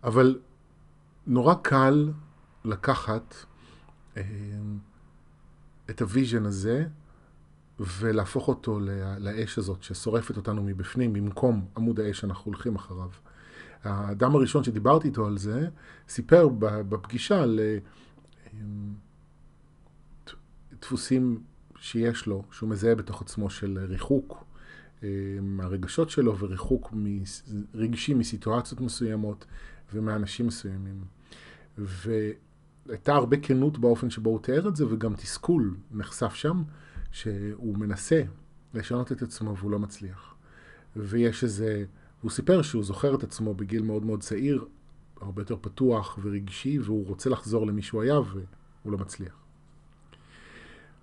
אבל 0.05 0.39
נורא 1.27 1.55
קל 1.55 2.13
לקחת 2.65 3.35
אה, 4.17 4.23
את 5.91 6.03
ה 6.03 6.09
vision 6.09 6.47
הזה 6.47 6.87
ולהפוך 7.81 8.49
אותו 8.49 8.81
לאש 9.19 9.59
הזאת 9.59 9.83
ששורפת 9.83 10.37
אותנו 10.37 10.63
מבפנים, 10.63 11.13
במקום 11.13 11.67
עמוד 11.77 12.01
האש 12.01 12.21
שאנחנו 12.21 12.45
הולכים 12.45 12.77
אחריו. 12.77 13.11
האדם 13.87 14.35
הראשון 14.35 14.65
שדיברתי 14.65 15.09
איתו 15.09 15.27
על 15.27 15.39
זה, 15.39 15.69
סיפר 16.09 16.49
בפגישה 16.59 17.43
על 17.43 17.61
אה, 17.63 17.79
דפוסים 20.81 21.41
שיש 21.79 22.27
לו, 22.27 22.43
שהוא 22.51 22.69
מזהה 22.69 22.95
בתוך 22.95 23.23
עצמו 23.23 23.51
של 23.51 23.79
ריחוק 23.89 24.45
מהרגשות 25.43 26.11
שלו 26.11 26.39
וריחוק 26.39 26.95
רגשי 27.75 28.15
מסיטואציות 28.15 28.81
מסוימות 28.81 29.47
ומאנשים 29.95 30.47
מסוימים. 30.47 31.05
והייתה 31.79 33.15
הרבה 33.15 33.37
כנות 33.37 33.79
באופן 33.79 34.11
שבו 34.11 34.31
הוא 34.31 34.39
תיאר 34.43 34.69
את 34.69 34.77
זה, 34.77 34.87
וגם 34.87 35.15
תסכול 35.15 35.77
נחשף 35.91 36.35
שם, 36.35 36.63
שהוא 37.13 37.79
מנסה 37.79 38.23
לשנות 38.75 39.13
את 39.13 39.23
עצמו 39.23 39.57
והוא 39.57 39.71
לא 39.71 39.79
מצליח. 39.79 40.35
ויש 40.97 41.45
איזה, 41.45 41.85
הוא 42.23 42.31
סיפר 42.31 42.63
שהוא 42.63 42.85
זוכר 42.85 43.15
את 43.15 43.23
עצמו 43.23 43.55
בגיל 43.55 43.83
מאוד 43.83 44.05
מאוד 44.05 44.21
צעיר, 44.21 44.65
הרבה 45.21 45.43
יותר 45.43 45.57
פתוח 45.61 46.19
ורגשי, 46.23 46.79
והוא 46.79 47.07
רוצה 47.07 47.31
לחזור 47.31 47.67
למי 47.67 47.83
שהוא 47.83 48.03
היה 48.03 48.19
והוא 48.21 48.93
לא 48.93 48.99
מצליח. 48.99 49.35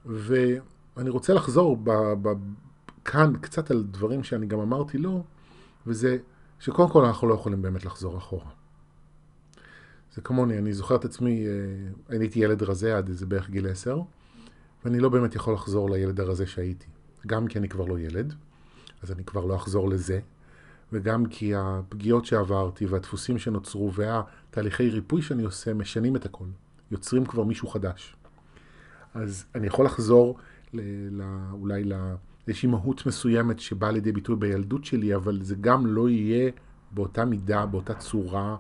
ואני 0.06 1.10
רוצה 1.10 1.34
לחזור 1.34 1.78
ב, 1.84 1.92
ב, 2.22 2.30
כאן 3.06 3.34
קצת 3.42 3.72
על 3.72 3.84
דברים 3.84 4.24
שאני 4.24 4.46
גם 4.46 4.60
אמרתי 4.60 4.98
לו, 4.98 5.24
וזה 5.88 6.18
שקודם 6.60 6.90
כל 6.90 7.06
אנחנו 7.06 7.28
לא 7.28 7.34
יכולים 7.34 7.62
באמת 7.62 7.86
לחזור 7.86 8.18
אחורה. 8.18 8.50
זה 10.16 10.22
כמוני, 10.22 10.58
אני 10.58 10.74
זוכר 10.74 10.96
את 10.96 11.06
עצמי, 11.06 11.48
אה, 11.48 11.52
אני 12.16 12.24
הייתי 12.24 12.40
ילד 12.40 12.64
רזה 12.64 12.98
עד 12.98 13.08
איזה 13.08 13.26
בערך 13.26 13.50
גיל 13.50 13.68
עשר, 13.68 14.02
ואני 14.86 15.00
לא 15.00 15.10
באמת 15.10 15.36
יכול 15.36 15.54
לחזור 15.54 15.90
לילד 15.90 16.20
הרזה 16.20 16.46
שהייתי. 16.46 16.88
גם 17.28 17.48
כי 17.48 17.60
אני 17.60 17.70
כבר 17.70 17.86
לא 17.86 18.00
ילד, 18.00 18.34
אז 19.02 19.12
אני 19.12 19.24
כבר 19.24 19.46
לא 19.46 19.56
אחזור 19.56 19.90
לזה, 19.90 20.20
וגם 20.94 21.26
כי 21.26 21.56
הפגיעות 21.56 22.26
שעברתי 22.26 22.86
והדפוסים 22.86 23.38
שנוצרו 23.38 23.94
והתהליכי 23.94 24.90
ריפוי 24.90 25.22
שאני 25.22 25.44
עושה 25.44 25.74
משנים 25.74 26.16
את 26.16 26.26
הכל, 26.26 26.46
יוצרים 26.92 27.26
כבר 27.26 27.44
מישהו 27.44 27.68
חדש. 27.68 28.16
אז 29.14 29.46
אני 29.56 29.68
יכול 29.68 29.86
לחזור 29.86 30.38
ל- 30.74 30.82
ל- 31.22 31.50
אולי 31.52 31.84
לאיזושהי 31.84 32.70
מהות 32.70 33.06
מסוימת 33.06 33.60
שבאה 33.60 33.92
לידי 33.92 34.12
ביטוי 34.12 34.36
בילדות 34.36 34.86
שלי, 34.86 35.16
אבל 35.16 35.40
זה 35.42 35.56
גם 35.62 35.86
לא 35.86 36.10
יהיה 36.10 36.52
באותה 36.92 37.26
מידה, 37.26 37.66
באותה 37.66 37.94
צורה, 37.94 38.56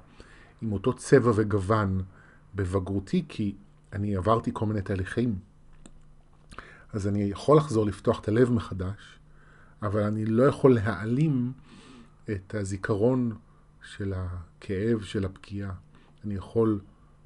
עם 0.62 0.72
אותו 0.72 0.93
צבע 0.93 1.32
וגוון 1.36 2.02
בבגרותי, 2.56 3.26
כי 3.30 3.56
אני 3.93 4.15
עברתי 4.15 4.52
כל 4.54 4.65
מיני 4.65 4.82
תהליכים. 4.82 5.36
אז 6.93 7.08
אני 7.08 7.24
יכול 7.24 7.58
לחזור 7.58 7.86
לפתוח 7.86 8.19
את 8.19 8.28
הלב 8.28 8.52
מחדש, 8.52 9.19
אבל 9.82 10.04
אני 10.04 10.26
לא 10.26 10.43
יכול 10.43 10.74
להעלים 10.76 11.52
את 12.31 12.55
הזיכרון 12.55 13.36
של 13.81 14.13
הכאב, 14.15 15.01
של 15.01 15.25
הפגיעה. 15.25 15.73
אני 16.25 16.36
יכול 16.36 16.79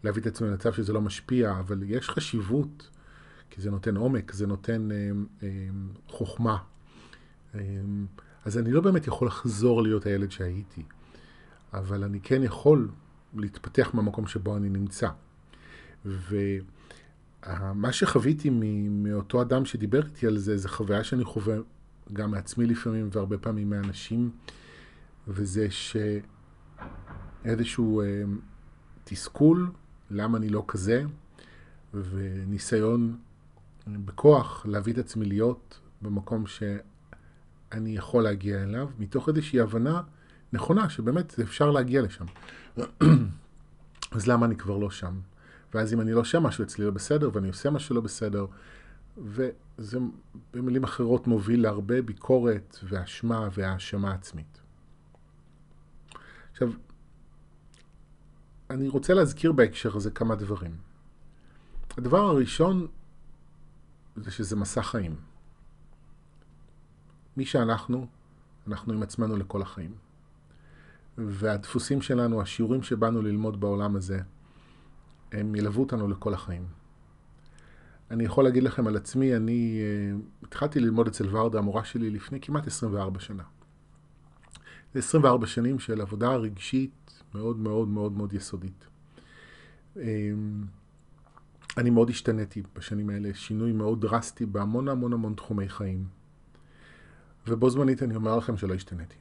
להביא 0.04 0.22
את 0.22 0.28
עצמי 0.28 0.48
למצב 0.48 0.74
שזה 0.74 0.94
לא 0.94 1.02
משפיע, 1.02 1.60
אבל 1.60 1.84
יש 1.86 2.10
חשיבות, 2.10 2.90
כי 3.50 3.62
זה 3.62 3.72
נותן 3.72 3.98
עומק, 3.98 4.34
זה 4.34 4.48
נותן 4.48 4.92
אה, 4.92 5.12
אה, 5.44 5.68
חוכמה. 6.08 6.58
אה, 7.56 7.62
אז 8.46 8.58
אני 8.58 8.72
לא 8.72 8.82
באמת 8.82 9.08
יכול 9.08 9.28
לחזור 9.28 9.84
להיות 9.84 10.06
הילד 10.06 10.32
שהייתי, 10.32 10.84
אבל 11.74 12.04
אני 12.04 12.20
כן 12.20 12.44
יכול 12.44 12.90
להתפתח 13.34 13.92
מהמקום 13.94 14.28
שבו 14.28 14.58
אני 14.58 14.70
נמצא. 14.70 15.10
ומה 16.06 17.92
שחוויתי 17.92 18.50
מאותו 18.90 19.42
אדם 19.42 19.66
שדיבר 19.66 20.06
איתי 20.06 20.28
על 20.28 20.38
זה, 20.38 20.58
זה 20.58 20.70
חוויה 20.70 21.04
שאני 21.04 21.24
חווה 21.24 21.58
גם 22.14 22.32
מעצמי 22.32 22.66
לפעמים 22.66 23.10
והרבה 23.12 23.38
פעמים 23.38 23.70
מאנשים, 23.70 24.32
וזה 25.28 25.68
שאיזשהו 27.44 28.02
אה, 28.02 28.24
תסכול, 29.04 29.72
למה 30.12 30.38
אני 30.38 30.50
לא 30.50 30.64
כזה, 30.68 31.04
וניסיון 31.94 33.18
בכוח 33.88 34.66
להביא 34.66 34.94
את 34.94 34.98
עצמי 34.98 35.26
להיות 35.26 35.80
במקום 36.02 36.46
שאני 36.48 37.98
יכול 37.98 38.24
להגיע 38.24 38.64
אליו, 38.64 38.90
מתוך 39.00 39.30
איזושהי 39.30 39.60
הבנה 39.60 40.02
נכונה 40.54 40.90
שבאמת 40.90 41.40
אפשר 41.40 41.72
להגיע 41.72 42.02
לשם. 42.02 42.26
אז 44.16 44.28
למה 44.28 44.46
אני 44.46 44.56
כבר 44.56 44.78
לא 44.78 44.90
שם? 44.90 45.20
ואז 45.74 45.94
אם 45.94 46.02
אני 46.02 46.14
לא 46.14 46.24
שם, 46.24 46.44
משהו 46.44 46.64
אצלי 46.64 46.86
לא 46.86 46.92
בסדר, 46.92 47.30
ואני 47.34 47.48
עושה 47.48 47.70
משהו 47.70 47.96
לא 47.96 48.02
בסדר, 48.02 48.46
וזה 49.18 49.98
במילים 50.54 50.84
אחרות 50.84 51.28
מוביל 51.28 51.62
להרבה 51.62 52.02
ביקורת 52.02 52.78
ואשמה 52.84 53.48
והאשמה 53.52 54.14
עצמית. 54.14 54.62
עכשיו, 56.58 56.70
אני 58.70 58.88
רוצה 58.88 59.14
להזכיר 59.14 59.52
בהקשר 59.52 59.96
הזה 59.96 60.12
כמה 60.12 60.36
דברים. 60.36 60.78
הדבר 61.98 62.20
הראשון 62.20 62.88
זה 64.16 64.32
שזה 64.32 64.56
מסע 64.56 64.82
חיים. 64.82 65.16
מי 67.38 67.46
שאנחנו, 67.46 68.08
אנחנו 68.68 68.94
עם 68.94 69.04
עצמנו 69.04 69.38
לכל 69.38 69.62
החיים. 69.62 69.96
והדפוסים 71.18 72.02
שלנו, 72.02 72.42
השיעורים 72.42 72.84
שבאנו 72.84 73.22
ללמוד 73.22 73.60
בעולם 73.60 73.96
הזה, 73.96 74.20
הם 75.32 75.56
ילוו 75.56 75.82
אותנו 75.82 76.08
לכל 76.08 76.34
החיים. 76.34 76.68
אני 78.12 78.24
יכול 78.24 78.44
להגיד 78.44 78.64
לכם 78.64 78.88
על 78.88 78.98
עצמי, 78.98 79.36
אני 79.36 79.82
uh, 80.42 80.46
התחלתי 80.46 80.80
ללמוד 80.80 81.08
אצל 81.08 81.36
ורדה, 81.36 81.60
המורה 81.60 81.86
שלי, 81.86 82.10
לפני 82.10 82.40
כמעט 82.42 82.68
24 82.68 83.20
שנה. 83.20 83.44
זה 84.94 85.00
24 85.00 85.48
שנים 85.48 85.80
של 85.80 86.02
עבודה 86.02 86.36
רגשית 86.36 87.24
מאוד 87.34 87.58
מאוד 87.58 87.88
מאוד 87.88 88.12
מאוד 88.12 88.34
יסודית. 88.34 88.88
Um, 89.96 90.00
אני 91.78 91.90
מאוד 91.90 92.10
השתניתי 92.10 92.64
בשנים 92.76 93.10
האלה, 93.10 93.34
שינוי 93.34 93.72
מאוד 93.72 94.02
דרסטי 94.02 94.46
בהמון 94.46 94.88
המון 94.88 95.14
המון 95.14 95.34
תחומי 95.34 95.70
חיים. 95.70 96.08
ובו 97.48 97.70
זמנית 97.70 98.04
אני 98.04 98.16
אומר 98.16 98.38
לכם 98.38 98.58
שלא 98.58 98.74
השתניתי. 98.74 99.16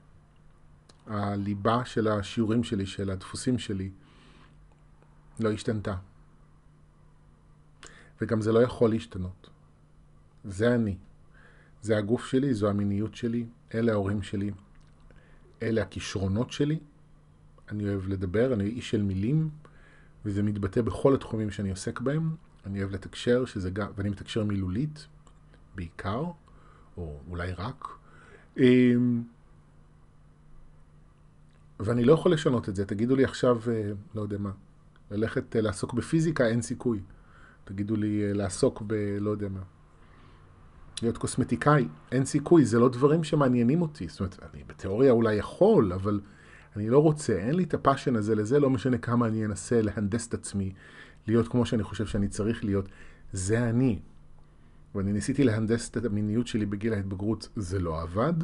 הליבה 1.06 1.84
של 1.84 2.08
השיעורים 2.08 2.64
שלי, 2.64 2.86
של 2.86 3.10
הדפוסים 3.10 3.58
שלי, 3.58 3.90
לא 5.40 5.52
השתנתה. 5.52 5.96
וגם 8.20 8.40
זה 8.40 8.52
לא 8.52 8.62
יכול 8.62 8.90
להשתנות. 8.90 9.50
זה 10.44 10.74
אני. 10.74 10.96
זה 11.82 11.98
הגוף 11.98 12.26
שלי, 12.26 12.54
זו 12.54 12.68
המיניות 12.68 13.14
שלי, 13.14 13.46
אלה 13.74 13.92
ההורים 13.92 14.22
שלי, 14.22 14.50
אלה 15.62 15.82
הכישרונות 15.82 16.52
שלי. 16.52 16.78
אני 17.68 17.88
אוהב 17.88 18.08
לדבר, 18.08 18.54
אני 18.54 18.64
איש 18.64 18.90
של 18.90 19.02
מילים, 19.02 19.50
וזה 20.24 20.42
מתבטא 20.42 20.82
בכל 20.82 21.14
התחומים 21.14 21.50
שאני 21.50 21.70
עוסק 21.70 22.00
בהם. 22.00 22.34
אני 22.66 22.80
אוהב 22.80 22.92
לתקשר, 22.92 23.44
שזה 23.44 23.70
גם, 23.70 23.86
ואני 23.96 24.08
מתקשר 24.08 24.44
מילולית, 24.44 25.06
בעיקר, 25.74 26.24
או 26.96 27.20
אולי 27.28 27.52
רק. 27.52 27.88
אמ, 28.56 29.22
ואני 31.80 32.04
לא 32.04 32.12
יכול 32.12 32.32
לשנות 32.32 32.68
את 32.68 32.76
זה. 32.76 32.86
תגידו 32.86 33.16
לי 33.16 33.24
עכשיו, 33.24 33.60
אה, 33.68 33.90
לא 34.14 34.22
יודע 34.22 34.38
מה, 34.38 34.50
ללכת 35.10 35.56
אה, 35.56 35.60
לעסוק 35.60 35.92
בפיזיקה, 35.92 36.46
אין 36.46 36.62
סיכוי. 36.62 37.00
תגידו 37.64 37.96
לי 37.96 38.24
אה, 38.24 38.32
לעסוק 38.32 38.82
ב... 38.86 38.94
לא 39.20 39.30
יודע 39.30 39.48
מה. 39.48 39.60
להיות 41.02 41.18
קוסמטיקאי, 41.18 41.88
אין 42.12 42.24
סיכוי, 42.24 42.64
זה 42.64 42.78
לא 42.78 42.88
דברים 42.88 43.24
שמעניינים 43.24 43.82
אותי. 43.82 44.08
זאת 44.08 44.20
אומרת, 44.20 44.38
אני 44.54 44.62
בתיאוריה 44.66 45.12
אולי 45.12 45.34
יכול, 45.34 45.92
אבל 45.92 46.20
אני 46.76 46.90
לא 46.90 46.98
רוצה, 46.98 47.32
אין 47.32 47.54
לי 47.54 47.64
את 47.64 47.74
הפאשן 47.74 48.16
הזה 48.16 48.34
לזה, 48.34 48.60
לא 48.60 48.70
משנה 48.70 48.98
כמה 48.98 49.26
אני 49.26 49.44
אנסה 49.44 49.82
להנדס 49.82 50.28
את 50.28 50.34
עצמי, 50.34 50.72
להיות 51.26 51.48
כמו 51.48 51.66
שאני 51.66 51.82
חושב 51.82 52.06
שאני 52.06 52.28
צריך 52.28 52.64
להיות. 52.64 52.88
זה 53.32 53.68
אני. 53.68 53.98
ואני 54.94 55.12
ניסיתי 55.12 55.44
להנדס 55.44 55.90
את 55.90 56.04
המיניות 56.04 56.46
שלי 56.46 56.66
בגיל 56.66 56.92
ההתבגרות, 56.92 57.48
זה 57.56 57.78
לא 57.78 58.02
עבד. 58.02 58.34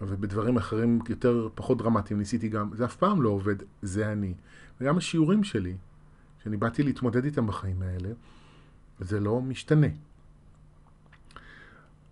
ובדברים 0.00 0.56
אחרים 0.56 0.98
יותר, 1.08 1.48
פחות 1.54 1.78
דרמטיים 1.78 2.18
ניסיתי 2.18 2.48
גם, 2.48 2.70
זה 2.74 2.84
אף 2.84 2.96
פעם 2.96 3.22
לא 3.22 3.28
עובד, 3.28 3.56
זה 3.82 4.12
אני. 4.12 4.34
וגם 4.80 4.96
השיעורים 4.96 5.44
שלי, 5.44 5.76
שאני 6.42 6.56
באתי 6.56 6.82
להתמודד 6.82 7.24
איתם 7.24 7.46
בחיים 7.46 7.82
האלה, 7.82 8.08
זה 9.00 9.20
לא 9.20 9.40
משתנה. 9.40 9.86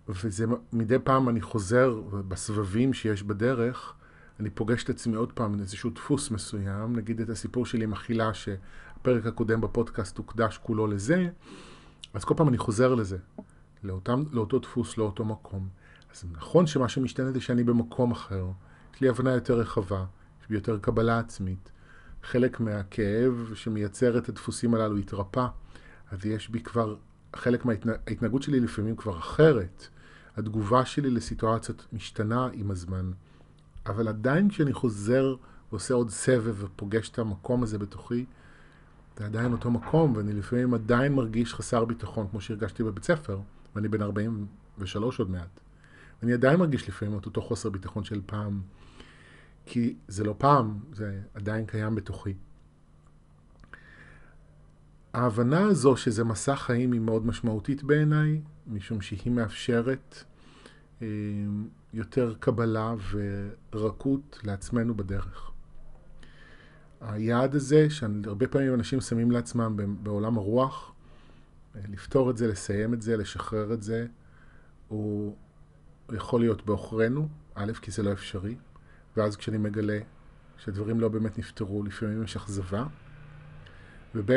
וזה 0.09 0.45
מדי 0.73 0.99
פעם 1.03 1.29
אני 1.29 1.41
חוזר 1.41 2.01
בסבבים 2.27 2.93
שיש 2.93 3.23
בדרך, 3.23 3.93
אני 4.39 4.49
פוגש 4.49 4.83
את 4.83 4.89
עצמי 4.89 5.15
עוד 5.15 5.31
פעם 5.31 5.59
איזשהו 5.59 5.89
דפוס 5.89 6.31
מסוים, 6.31 6.95
נגיד 6.95 7.21
את 7.21 7.29
הסיפור 7.29 7.65
שלי 7.65 7.83
עם 7.83 7.93
אכילה 7.93 8.33
שהפרק 8.33 9.25
הקודם 9.25 9.61
בפודקאסט 9.61 10.17
הוקדש 10.17 10.59
כולו 10.63 10.87
לזה, 10.87 11.29
אז 12.13 12.23
כל 12.23 12.33
פעם 12.37 12.49
אני 12.49 12.57
חוזר 12.57 12.95
לזה, 12.95 13.17
לאותם, 13.83 14.23
לאותו 14.31 14.59
דפוס, 14.59 14.97
לאותו 14.97 15.25
מקום. 15.25 15.69
אז 16.13 16.23
נכון 16.31 16.67
שמה 16.67 16.89
שמשתנה 16.89 17.31
זה 17.31 17.41
שאני 17.41 17.63
במקום 17.63 18.11
אחר, 18.11 18.45
יש 18.95 19.01
לי 19.01 19.09
הבנה 19.09 19.31
יותר 19.31 19.59
רחבה, 19.59 20.05
יש 20.43 20.49
לי 20.49 20.55
יותר 20.55 20.79
קבלה 20.79 21.19
עצמית. 21.19 21.71
חלק 22.23 22.59
מהכאב 22.59 23.51
שמייצר 23.53 24.17
את 24.17 24.29
הדפוסים 24.29 24.73
הללו 24.73 24.97
התרפא, 24.97 25.47
אז 26.11 26.25
יש 26.25 26.49
בי 26.49 26.59
כבר, 26.59 26.95
חלק 27.35 27.65
מההתנהגות 27.65 28.43
שלי 28.43 28.59
לפעמים 28.59 28.95
כבר 28.95 29.17
אחרת. 29.17 29.87
התגובה 30.37 30.85
שלי 30.85 31.09
לסיטואציות 31.09 31.87
משתנה 31.93 32.49
עם 32.53 32.71
הזמן. 32.71 33.11
אבל 33.85 34.07
עדיין 34.07 34.49
כשאני 34.49 34.73
חוזר 34.73 35.35
ועושה 35.71 35.93
עוד 35.93 36.09
סבב 36.09 36.55
ופוגש 36.57 37.09
את 37.09 37.19
המקום 37.19 37.63
הזה 37.63 37.77
בתוכי, 37.77 38.25
זה 39.17 39.25
עדיין 39.25 39.51
אותו 39.51 39.71
מקום, 39.71 40.15
ואני 40.15 40.33
לפעמים 40.33 40.73
עדיין 40.73 41.13
מרגיש 41.13 41.53
חסר 41.53 41.85
ביטחון, 41.85 42.27
כמו 42.31 42.41
שהרגשתי 42.41 42.83
בבית 42.83 43.03
ספר, 43.03 43.39
ואני 43.75 43.87
בן 43.87 44.01
43 44.01 45.19
עוד 45.19 45.29
מעט. 45.29 45.59
אני 46.23 46.33
עדיין 46.33 46.59
מרגיש 46.59 46.89
לפעמים 46.89 47.17
את 47.17 47.25
אותו 47.25 47.41
חוסר 47.41 47.69
ביטחון 47.69 48.03
של 48.03 48.21
פעם, 48.25 48.61
כי 49.65 49.95
זה 50.07 50.23
לא 50.23 50.35
פעם, 50.37 50.79
זה 50.93 51.19
עדיין 51.33 51.65
קיים 51.65 51.95
בתוכי. 51.95 52.33
ההבנה 55.13 55.59
הזו 55.59 55.97
שזה 55.97 56.23
מסע 56.23 56.55
חיים 56.55 56.91
היא 56.91 57.01
מאוד 57.01 57.25
משמעותית 57.25 57.83
בעיניי, 57.83 58.41
משום 58.67 59.01
שהיא 59.01 59.33
מאפשרת 59.33 60.23
אה, 61.01 61.07
יותר 61.93 62.33
קבלה 62.39 62.93
ורקות 63.73 64.39
לעצמנו 64.43 64.95
בדרך. 64.95 65.51
היעד 67.01 67.55
הזה, 67.55 67.89
שהרבה 67.89 68.47
פעמים 68.47 68.73
אנשים 68.73 69.01
שמים 69.01 69.31
לעצמם 69.31 69.77
בעולם 70.03 70.37
הרוח, 70.37 70.93
אה, 71.75 71.81
לפתור 71.89 72.31
את 72.31 72.37
זה, 72.37 72.47
לסיים 72.47 72.93
את 72.93 73.01
זה, 73.01 73.17
לשחרר 73.17 73.73
את 73.73 73.83
זה, 73.83 74.05
הוא 74.87 75.35
יכול 76.13 76.39
להיות 76.39 76.65
בעוכרינו, 76.65 77.27
א', 77.55 77.71
כי 77.81 77.91
זה 77.91 78.03
לא 78.03 78.11
אפשרי, 78.11 78.55
ואז 79.17 79.35
כשאני 79.35 79.57
מגלה 79.57 79.99
שדברים 80.57 80.99
לא 80.99 81.09
באמת 81.09 81.39
נפתרו, 81.39 81.83
לפעמים 81.83 82.23
יש 82.23 82.35
אכזבה, 82.35 82.85
וב', 84.15 84.31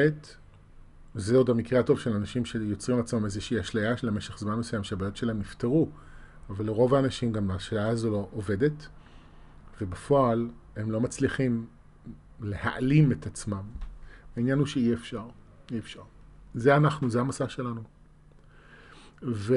זה 1.14 1.36
עוד 1.36 1.50
המקרה 1.50 1.80
הטוב 1.80 2.00
של 2.00 2.12
אנשים 2.12 2.44
שיוצרים 2.44 2.98
לעצמם 2.98 3.24
איזושהי 3.24 3.60
אשליה 3.60 3.96
של 3.96 4.06
למשך 4.06 4.38
זמן 4.38 4.54
מסוים 4.54 4.84
שהבעיות 4.84 5.16
שלהם 5.16 5.38
נפתרו, 5.38 5.88
אבל 6.50 6.66
לרוב 6.66 6.94
האנשים 6.94 7.32
גם 7.32 7.50
האשליה 7.50 7.88
הזו 7.88 8.10
לא 8.10 8.28
עובדת, 8.32 8.88
ובפועל 9.80 10.48
הם 10.76 10.90
לא 10.90 11.00
מצליחים 11.00 11.66
להעלים 12.40 13.12
את 13.12 13.26
עצמם. 13.26 13.62
העניין 14.36 14.58
הוא 14.58 14.66
שאי 14.66 14.94
אפשר, 14.94 15.26
אי 15.70 15.78
אפשר. 15.78 16.02
זה 16.54 16.76
אנחנו, 16.76 17.10
זה 17.10 17.20
המסע 17.20 17.48
שלנו. 17.48 17.82
ו... 19.22 19.54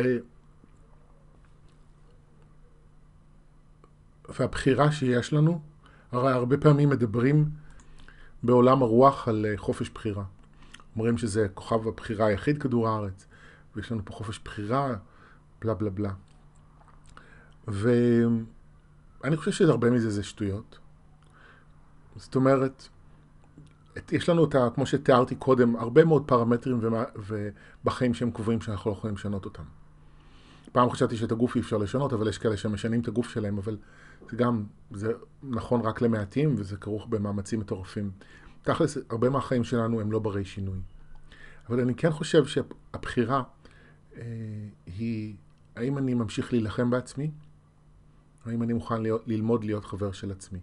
והבחירה 4.39 4.91
שיש 4.91 5.33
לנו, 5.33 5.61
הרי 6.11 6.31
הרבה 6.31 6.57
פעמים 6.57 6.89
מדברים 6.89 7.49
בעולם 8.43 8.81
הרוח 8.81 9.27
על 9.27 9.45
אה, 9.45 9.57
חופש 9.57 9.89
בחירה. 9.89 10.23
אומרים 10.97 11.17
שזה 11.17 11.47
כוכב 11.53 11.87
הבחירה 11.87 12.25
היחיד 12.25 12.61
כדור 12.61 12.87
הארץ, 12.87 13.25
ויש 13.75 13.91
לנו 13.91 14.01
פה 14.05 14.13
חופש 14.13 14.39
בחירה, 14.45 14.95
בלה 15.61 15.73
בלה 15.73 15.89
בלה. 15.89 16.13
ואני 17.67 19.37
חושב 19.37 19.51
שהרבה 19.51 19.89
מזה 19.89 20.09
זה 20.09 20.23
שטויות. 20.23 20.79
זאת 22.15 22.35
אומרת, 22.35 22.87
יש 24.11 24.29
לנו 24.29 24.45
את 24.45 24.55
ה... 24.55 24.69
כמו 24.75 24.85
שתיארתי 24.85 25.35
קודם, 25.35 25.75
הרבה 25.75 26.05
מאוד 26.05 26.23
פרמטרים 26.27 26.79
ומה, 26.81 27.03
ובחיים 27.15 28.13
שהם 28.13 28.31
קבועים 28.31 28.61
שאנחנו 28.61 28.91
לא 28.91 28.95
יכולים 28.95 29.15
לשנות 29.15 29.45
אותם. 29.45 29.63
פעם 30.71 30.89
חשבתי 30.89 31.17
שאת 31.17 31.31
הגוף 31.31 31.55
אי 31.55 31.61
אפשר 31.61 31.77
לשנות, 31.77 32.13
אבל 32.13 32.27
יש 32.29 32.37
כאלה 32.37 32.57
שמשנים 32.57 33.01
את 33.01 33.07
הגוף 33.07 33.29
שלהם, 33.29 33.57
אבל 33.57 33.77
זה 34.29 34.37
גם, 34.37 34.63
זה 34.91 35.13
נכון 35.43 35.81
רק 35.81 36.01
למעטים, 36.01 36.55
וזה 36.57 36.77
כרוך 36.77 37.07
במאמצים 37.07 37.59
מטורפים. 37.59 38.11
תכלס, 38.61 38.97
הרבה 39.09 39.29
מהחיים 39.29 39.63
שלנו 39.63 40.01
הם 40.01 40.11
לא 40.11 40.19
ברי 40.19 40.45
שינוי. 40.45 40.79
אבל 41.69 41.79
אני 41.79 41.95
כן 41.95 42.11
חושב 42.11 42.45
שהבחירה 42.45 43.43
אה, 44.15 44.21
היא, 44.85 45.35
האם 45.75 45.97
אני 45.97 46.13
ממשיך 46.13 46.53
להילחם 46.53 46.89
בעצמי, 46.89 47.31
או 48.45 48.51
האם 48.51 48.63
אני 48.63 48.73
מוכן 48.73 49.01
להיות, 49.01 49.23
ללמוד 49.27 49.63
להיות 49.63 49.85
חבר 49.85 50.11
של 50.11 50.31
עצמי. 50.31 50.59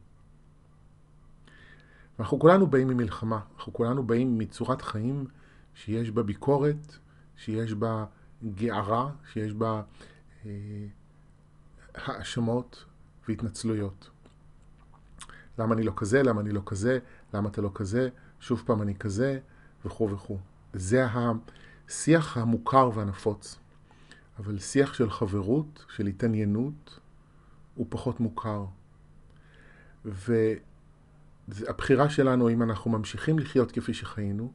אנחנו 2.18 2.38
כולנו 2.38 2.66
באים 2.66 2.88
ממלחמה, 2.88 3.40
אנחנו 3.56 3.72
כולנו 3.72 4.06
באים 4.06 4.38
מצורת 4.38 4.82
חיים 4.82 5.26
שיש 5.74 6.10
בה 6.10 6.22
ביקורת, 6.22 6.96
שיש 7.36 7.72
בה 7.72 8.04
גערה, 8.54 9.10
שיש 9.32 9.52
בה 9.52 9.82
אה, 10.46 10.50
האשמות 11.94 12.84
והתנצלויות. 13.28 14.10
למה 15.58 15.74
אני 15.74 15.82
לא 15.82 15.92
כזה, 15.96 16.22
למה 16.22 16.40
אני 16.40 16.50
לא 16.50 16.62
כזה, 16.66 16.98
למה 17.34 17.48
אתה 17.48 17.62
לא 17.62 17.70
כזה, 17.74 18.08
שוב 18.40 18.62
פעם 18.66 18.82
אני 18.82 18.94
כזה, 18.94 19.38
וכו' 19.84 20.10
וכו'. 20.10 20.38
זה 20.72 21.06
השיח 21.06 22.36
המוכר 22.36 22.90
והנפוץ. 22.94 23.58
אבל 24.38 24.58
שיח 24.58 24.94
של 24.94 25.10
חברות, 25.10 25.84
של 25.88 26.06
התעניינות, 26.06 27.00
הוא 27.74 27.86
פחות 27.88 28.20
מוכר. 28.20 28.64
והבחירה 31.48 32.10
שלנו, 32.10 32.50
אם 32.50 32.62
אנחנו 32.62 32.90
ממשיכים 32.90 33.38
לחיות 33.38 33.72
כפי 33.72 33.94
שחיינו, 33.94 34.52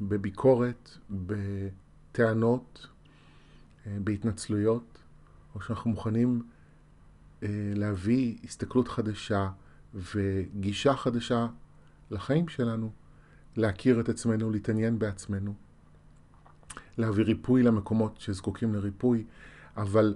בביקורת, 0.00 0.90
בטענות, 1.10 2.88
אה, 3.86 3.96
בהתנצלויות, 4.04 4.98
או 5.54 5.60
שאנחנו 5.60 5.90
מוכנים 5.90 6.42
אה, 7.42 7.48
להביא 7.74 8.36
הסתכלות 8.44 8.88
חדשה 8.88 9.48
וגישה 9.94 10.96
חדשה 10.96 11.46
לחיים 12.10 12.48
שלנו, 12.48 12.92
להכיר 13.56 14.00
את 14.00 14.08
עצמנו, 14.08 14.50
להתעניין 14.50 14.98
בעצמנו, 14.98 15.54
להביא 16.98 17.24
ריפוי 17.24 17.62
למקומות 17.62 18.20
שזקוקים 18.20 18.74
לריפוי, 18.74 19.24
אבל 19.76 20.14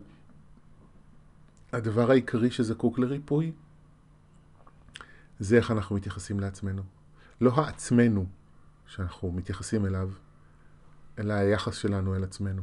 הדבר 1.72 2.10
העיקרי 2.10 2.50
שזקוק 2.50 2.98
לריפוי 2.98 3.52
זה 5.40 5.56
איך 5.56 5.70
אנחנו 5.70 5.96
מתייחסים 5.96 6.40
לעצמנו. 6.40 6.82
לא 7.40 7.52
העצמנו 7.54 8.26
שאנחנו 8.86 9.32
מתייחסים 9.32 9.86
אליו, 9.86 10.10
אלא 11.18 11.32
היחס 11.32 11.74
שלנו 11.74 12.16
אל 12.16 12.24
עצמנו. 12.24 12.62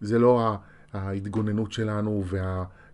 זה 0.00 0.18
לא 0.18 0.58
ההתגוננות 0.92 1.72
שלנו 1.72 2.24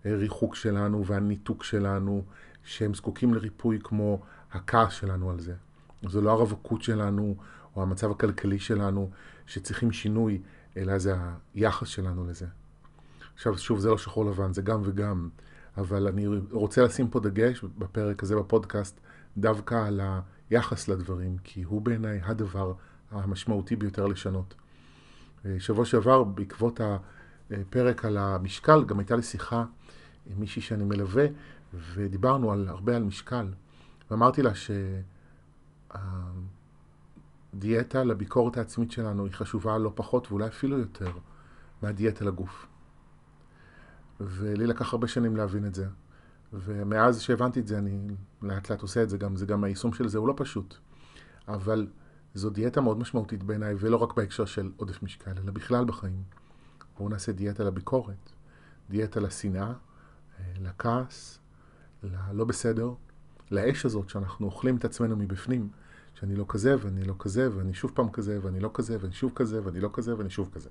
והריחוק 0.06 0.54
שלנו 0.54 1.06
והניתוק 1.06 1.64
שלנו, 1.64 2.24
שהם 2.64 2.94
זקוקים 2.94 3.34
לריפוי 3.34 3.78
כמו 3.82 4.22
הכעס 4.52 4.92
שלנו 4.92 5.30
על 5.30 5.40
זה. 5.40 5.54
זו 6.02 6.20
לא 6.20 6.30
הרווקות 6.30 6.82
שלנו 6.82 7.36
או 7.76 7.82
המצב 7.82 8.10
הכלכלי 8.10 8.58
שלנו 8.58 9.10
שצריכים 9.46 9.92
שינוי, 9.92 10.42
אלא 10.76 10.98
זה 10.98 11.16
היחס 11.54 11.88
שלנו 11.88 12.26
לזה. 12.26 12.46
עכשיו, 13.34 13.58
שוב, 13.58 13.78
זה 13.78 13.88
לא 13.88 13.98
שחור 13.98 14.24
לבן, 14.24 14.52
זה 14.52 14.62
גם 14.62 14.80
וגם, 14.84 15.28
אבל 15.76 16.08
אני 16.08 16.26
רוצה 16.50 16.82
לשים 16.82 17.08
פה 17.08 17.20
דגש 17.20 17.64
בפרק 17.78 18.22
הזה 18.22 18.36
בפודקאסט 18.36 19.00
דווקא 19.36 19.86
על 19.86 20.00
היחס 20.50 20.88
לדברים, 20.88 21.36
כי 21.44 21.62
הוא 21.62 21.82
בעיניי 21.82 22.20
הדבר 22.24 22.72
המשמעותי 23.10 23.76
ביותר 23.76 24.06
לשנות. 24.06 24.54
אה, 25.46 25.56
שבוע 25.58 25.84
שעבר, 25.84 26.24
בעקבות 26.24 26.80
הפרק 27.50 28.04
על 28.04 28.16
המשקל, 28.16 28.84
גם 28.84 28.98
הייתה 28.98 29.16
לי 29.16 29.22
שיחה 29.22 29.64
עם 30.26 30.40
מישהי 30.40 30.62
שאני 30.62 30.84
מלווה, 30.84 31.26
ודיברנו 31.74 32.52
על, 32.52 32.68
הרבה 32.68 32.96
על 32.96 33.04
משקל, 33.04 33.48
ואמרתי 34.10 34.42
לה 34.42 34.50
שהדיאטה 37.54 38.04
לביקורת 38.04 38.56
העצמית 38.56 38.92
שלנו 38.92 39.24
היא 39.24 39.32
חשובה 39.32 39.78
לא 39.78 39.92
פחות 39.94 40.30
ואולי 40.30 40.46
אפילו 40.46 40.78
יותר 40.78 41.10
מהדיאטה 41.82 42.24
לגוף. 42.24 42.66
ולי 44.20 44.66
לקח 44.66 44.92
הרבה 44.92 45.08
שנים 45.08 45.36
להבין 45.36 45.66
את 45.66 45.74
זה. 45.74 45.86
ומאז 46.52 47.20
שהבנתי 47.20 47.60
את 47.60 47.66
זה, 47.66 47.78
אני 47.78 47.98
לאט 48.42 48.70
לאט 48.70 48.82
עושה 48.82 49.02
את 49.02 49.10
זה 49.10 49.18
גם, 49.18 49.36
זה 49.36 49.46
גם 49.46 49.64
היישום 49.64 49.92
של 49.92 50.08
זה 50.08 50.18
הוא 50.18 50.28
לא 50.28 50.34
פשוט. 50.36 50.74
אבל 51.48 51.86
זו 52.34 52.50
דיאטה 52.50 52.80
מאוד 52.80 52.98
משמעותית 52.98 53.42
בעיניי, 53.42 53.74
ולא 53.78 53.96
רק 53.96 54.14
בהקשר 54.14 54.44
של 54.44 54.70
עודף 54.76 55.02
משקל, 55.02 55.30
אלא 55.44 55.52
בכלל 55.52 55.84
בחיים. 55.84 56.22
בואו 56.98 57.08
נעשה 57.08 57.32
דיאטה 57.32 57.64
לביקורת, 57.64 58.32
דיאטה 58.90 59.20
לשנאה, 59.20 59.62
אה, 59.62 59.72
לכעס, 60.60 61.38
ללא 62.02 62.44
בסדר, 62.44 62.92
לאש 63.50 63.86
הזאת 63.86 64.08
שאנחנו 64.08 64.46
אוכלים 64.46 64.76
את 64.76 64.84
עצמנו 64.84 65.16
מבפנים, 65.16 65.68
שאני 66.14 66.36
לא 66.36 66.44
כזה 66.48 66.74
ואני 66.80 67.04
לא 67.04 67.14
כזה 67.18 67.56
ואני 67.56 67.74
שוב 67.74 67.90
פעם 67.94 68.08
כזה 68.08 68.38
ואני 68.42 68.60
לא 68.60 68.70
כזה 68.74 68.96
ואני 69.00 69.12
שוב 69.12 69.32
כזה 69.34 69.60
ואני 69.64 69.80
לא 69.80 69.90
כזה 69.92 70.18
ואני 70.18 70.30
שוב 70.30 70.50
כזה. 70.52 70.70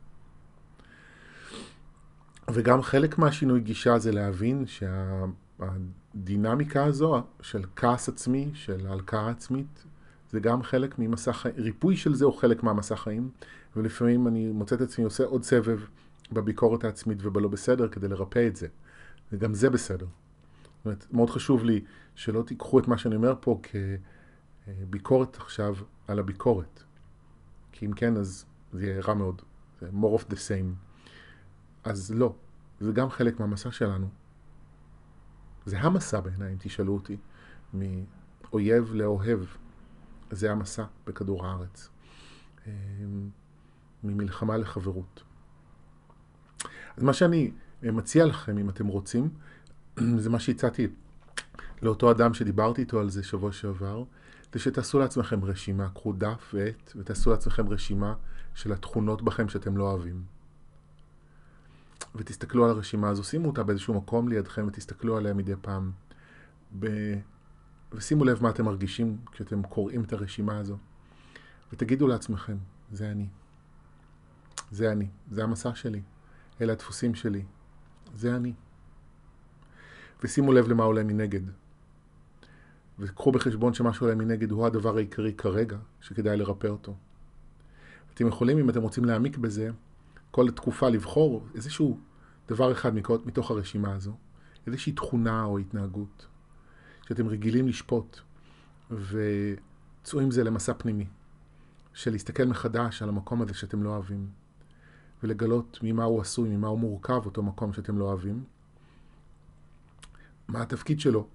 וגם 2.53 2.81
חלק 2.81 3.17
מהשינוי 3.17 3.59
גישה 3.59 3.99
זה 3.99 4.11
להבין 4.11 4.65
שהדינמיקה 5.55 6.83
הזו 6.83 7.23
של 7.41 7.63
כעס 7.75 8.09
עצמי, 8.09 8.51
של 8.53 8.87
הלקאה 8.87 9.29
עצמית, 9.29 9.83
זה 10.31 10.39
גם 10.39 10.63
חלק 10.63 10.99
ממסע 10.99 11.33
חיים, 11.33 11.55
ריפוי 11.57 11.97
של 11.97 12.15
זה 12.15 12.25
הוא 12.25 12.33
חלק 12.33 12.63
מהמסע 12.63 12.95
חיים, 12.95 13.29
ולפעמים 13.75 14.27
אני 14.27 14.51
מוצא 14.51 14.75
את 14.75 14.81
עצמי 14.81 15.05
עושה 15.05 15.23
עוד 15.23 15.43
סבב 15.43 15.79
בביקורת 16.31 16.83
העצמית 16.83 17.17
ובלא 17.21 17.47
בסדר 17.47 17.87
כדי 17.87 18.07
לרפא 18.07 18.47
את 18.47 18.55
זה, 18.55 18.67
וגם 19.31 19.53
זה 19.53 19.69
בסדר. 19.69 20.05
זאת 20.05 20.85
אומרת, 20.85 21.05
מאוד 21.11 21.29
חשוב 21.29 21.63
לי 21.63 21.83
שלא 22.15 22.43
תיקחו 22.43 22.79
את 22.79 22.87
מה 22.87 22.97
שאני 22.97 23.15
אומר 23.15 23.33
פה 23.39 23.59
כביקורת 24.67 25.35
עכשיו 25.37 25.75
על 26.07 26.19
הביקורת. 26.19 26.83
כי 27.71 27.85
אם 27.85 27.93
כן, 27.93 28.17
אז 28.17 28.45
זה 28.73 28.85
יהיה 28.85 29.01
רע 29.01 29.13
מאוד. 29.13 29.41
זה 29.81 29.89
more 29.89 30.19
of 30.19 30.23
the 30.23 30.35
same. 30.35 30.95
אז 31.83 32.11
לא, 32.11 32.35
זה 32.79 32.91
גם 32.91 33.09
חלק 33.09 33.39
מהמסע 33.39 33.71
שלנו. 33.71 34.09
זה 35.65 35.79
המסע 35.79 36.19
בעיניי, 36.19 36.51
אם 36.53 36.57
תשאלו 36.59 36.93
אותי, 36.93 37.17
מאויב 37.73 38.93
לאוהב. 38.93 39.39
זה 40.31 40.51
המסע 40.51 40.83
בכדור 41.07 41.45
הארץ. 41.45 41.89
אמ, 42.67 43.29
ממלחמה 44.03 44.57
לחברות. 44.57 45.23
אז 46.97 47.03
מה 47.03 47.13
שאני 47.13 47.51
מציע 47.91 48.25
לכם, 48.25 48.57
אם 48.57 48.69
אתם 48.69 48.87
רוצים, 48.87 49.29
זה 50.23 50.29
מה 50.29 50.39
שהצעתי 50.39 50.87
לאותו 51.81 52.11
אדם 52.11 52.33
שדיברתי 52.33 52.81
איתו 52.81 52.99
על 52.99 53.09
זה 53.09 53.23
שבוע 53.23 53.51
שעבר, 53.51 54.03
זה 54.53 54.59
שתעשו 54.59 54.99
לעצמכם 54.99 55.45
רשימה, 55.45 55.89
קחו 55.89 56.13
דף 56.13 56.51
ועט, 56.53 56.93
ותעשו 56.95 57.31
לעצמכם 57.31 57.69
רשימה 57.69 58.13
של 58.53 58.73
התכונות 58.73 59.21
בכם 59.21 59.49
שאתם 59.49 59.77
לא 59.77 59.91
אוהבים. 59.91 60.23
ותסתכלו 62.15 62.65
על 62.65 62.69
הרשימה 62.69 63.09
הזו, 63.09 63.23
שימו 63.23 63.47
אותה 63.47 63.63
באיזשהו 63.63 63.93
מקום 63.93 64.27
לידכם 64.27 64.67
ותסתכלו 64.67 65.17
עליה 65.17 65.33
מדי 65.33 65.53
פעם. 65.61 65.91
ב... 66.79 66.87
ושימו 67.93 68.25
לב 68.25 68.43
מה 68.43 68.49
אתם 68.49 68.65
מרגישים 68.65 69.17
כשאתם 69.31 69.63
קוראים 69.63 70.03
את 70.03 70.13
הרשימה 70.13 70.57
הזו. 70.57 70.77
ותגידו 71.73 72.07
לעצמכם, 72.07 72.57
זה 72.91 73.11
אני. 73.11 73.27
זה 74.71 74.91
אני. 74.91 75.07
זה 75.31 75.43
המסע 75.43 75.75
שלי. 75.75 76.01
אלה 76.61 76.73
הדפוסים 76.73 77.15
שלי. 77.15 77.43
זה 78.15 78.35
אני. 78.35 78.53
ושימו 80.23 80.53
לב 80.53 80.67
למה 80.67 80.83
עולה 80.83 81.03
מנגד. 81.03 81.41
וקחו 82.99 83.31
בחשבון 83.31 83.73
שמה 83.73 83.93
שעולה 83.93 84.15
מנגד 84.15 84.51
הוא 84.51 84.65
הדבר 84.65 84.97
העיקרי 84.97 85.33
כרגע, 85.33 85.77
שכדאי 86.01 86.37
לרפא 86.37 86.67
אותו. 86.67 86.95
אתם 88.13 88.27
יכולים, 88.27 88.57
אם 88.57 88.69
אתם 88.69 88.81
רוצים 88.81 89.05
להעמיק 89.05 89.37
בזה, 89.37 89.69
כל 90.31 90.51
תקופה 90.51 90.89
לבחור 90.89 91.47
איזשהו 91.55 91.99
דבר 92.47 92.71
אחד 92.71 92.95
מתוך 93.25 93.51
הרשימה 93.51 93.93
הזו, 93.93 94.17
איזושהי 94.67 94.93
תכונה 94.93 95.43
או 95.43 95.57
התנהגות, 95.57 96.25
שאתם 97.07 97.27
רגילים 97.27 97.67
לשפוט, 97.67 98.19
וצאו 98.91 100.19
עם 100.19 100.31
זה 100.31 100.43
למסע 100.43 100.73
פנימי, 100.73 101.07
של 101.93 102.11
להסתכל 102.11 102.45
מחדש 102.45 103.01
על 103.01 103.09
המקום 103.09 103.41
הזה 103.41 103.53
שאתם 103.53 103.83
לא 103.83 103.89
אוהבים, 103.89 104.27
ולגלות 105.23 105.79
ממה 105.83 106.03
הוא 106.03 106.21
עשוי, 106.21 106.49
ממה 106.49 106.67
הוא 106.67 106.79
מורכב, 106.79 107.21
אותו 107.25 107.43
מקום 107.43 107.73
שאתם 107.73 107.97
לא 107.97 108.05
אוהבים, 108.05 108.43
מה 110.47 110.61
התפקיד 110.61 110.99
שלו, 110.99 111.27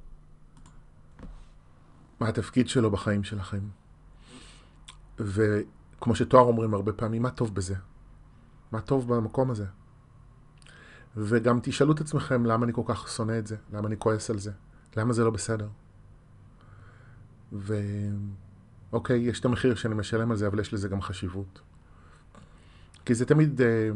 מה 2.21 2.29
התפקיד 2.29 2.69
שלו 2.69 2.91
בחיים 2.91 3.25
שלכם. 3.25 3.61
וכמו 5.19 6.15
שתואר 6.15 6.45
אומרים 6.45 6.75
הרבה 6.75 6.93
פעמים, 6.93 7.23
מה 7.23 7.31
טוב 7.31 7.55
בזה? 7.55 7.75
מה 8.73 8.81
טוב 8.81 9.15
במקום 9.15 9.51
הזה? 9.51 9.67
וגם 11.17 11.59
תשאלו 11.63 11.93
את 11.93 12.01
עצמכם 12.01 12.47
למה 12.47 12.65
אני 12.65 12.73
כל 12.73 12.83
כך 12.87 13.09
שונא 13.09 13.39
את 13.39 13.47
זה, 13.47 13.57
למה 13.73 13.89
אני 13.89 13.97
כועס 13.99 14.31
על 14.31 14.39
זה, 14.39 14.53
למה 14.97 15.13
זה 15.13 15.25
לא 15.25 15.31
בסדר. 15.31 15.69
ואוקיי, 17.53 19.21
יש 19.21 19.41
את 19.41 19.45
המחיר 19.45 19.75
שאני 19.75 19.95
משלם 19.95 20.31
על 20.31 20.37
זה, 20.37 20.47
אבל 20.47 20.61
יש 20.61 20.75
לזה 20.75 20.89
גם 20.89 21.03
חשיבות. 21.03 21.61
כי 23.11 23.15
זה 23.15 23.27
תמיד 23.27 23.61
אה, 23.61 23.91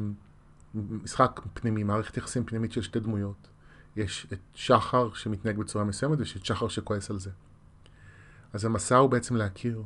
משחק 0.74 1.40
פנימי, 1.54 1.82
מערכת 1.82 2.16
יחסים 2.16 2.44
פנימית 2.44 2.72
של 2.72 2.82
שתי 2.82 3.00
דמויות. 3.00 3.48
יש 3.96 4.26
את 4.32 4.38
שחר 4.54 5.12
שמתנהג 5.14 5.56
בצורה 5.56 5.84
מסוימת 5.84 6.18
ויש 6.18 6.36
את 6.36 6.44
שחר 6.44 6.68
שכועס 6.68 7.10
על 7.10 7.18
זה. 7.18 7.30
אז 8.52 8.64
המסע 8.64 8.96
הוא 8.96 9.10
בעצם 9.10 9.36
להכיר 9.36 9.82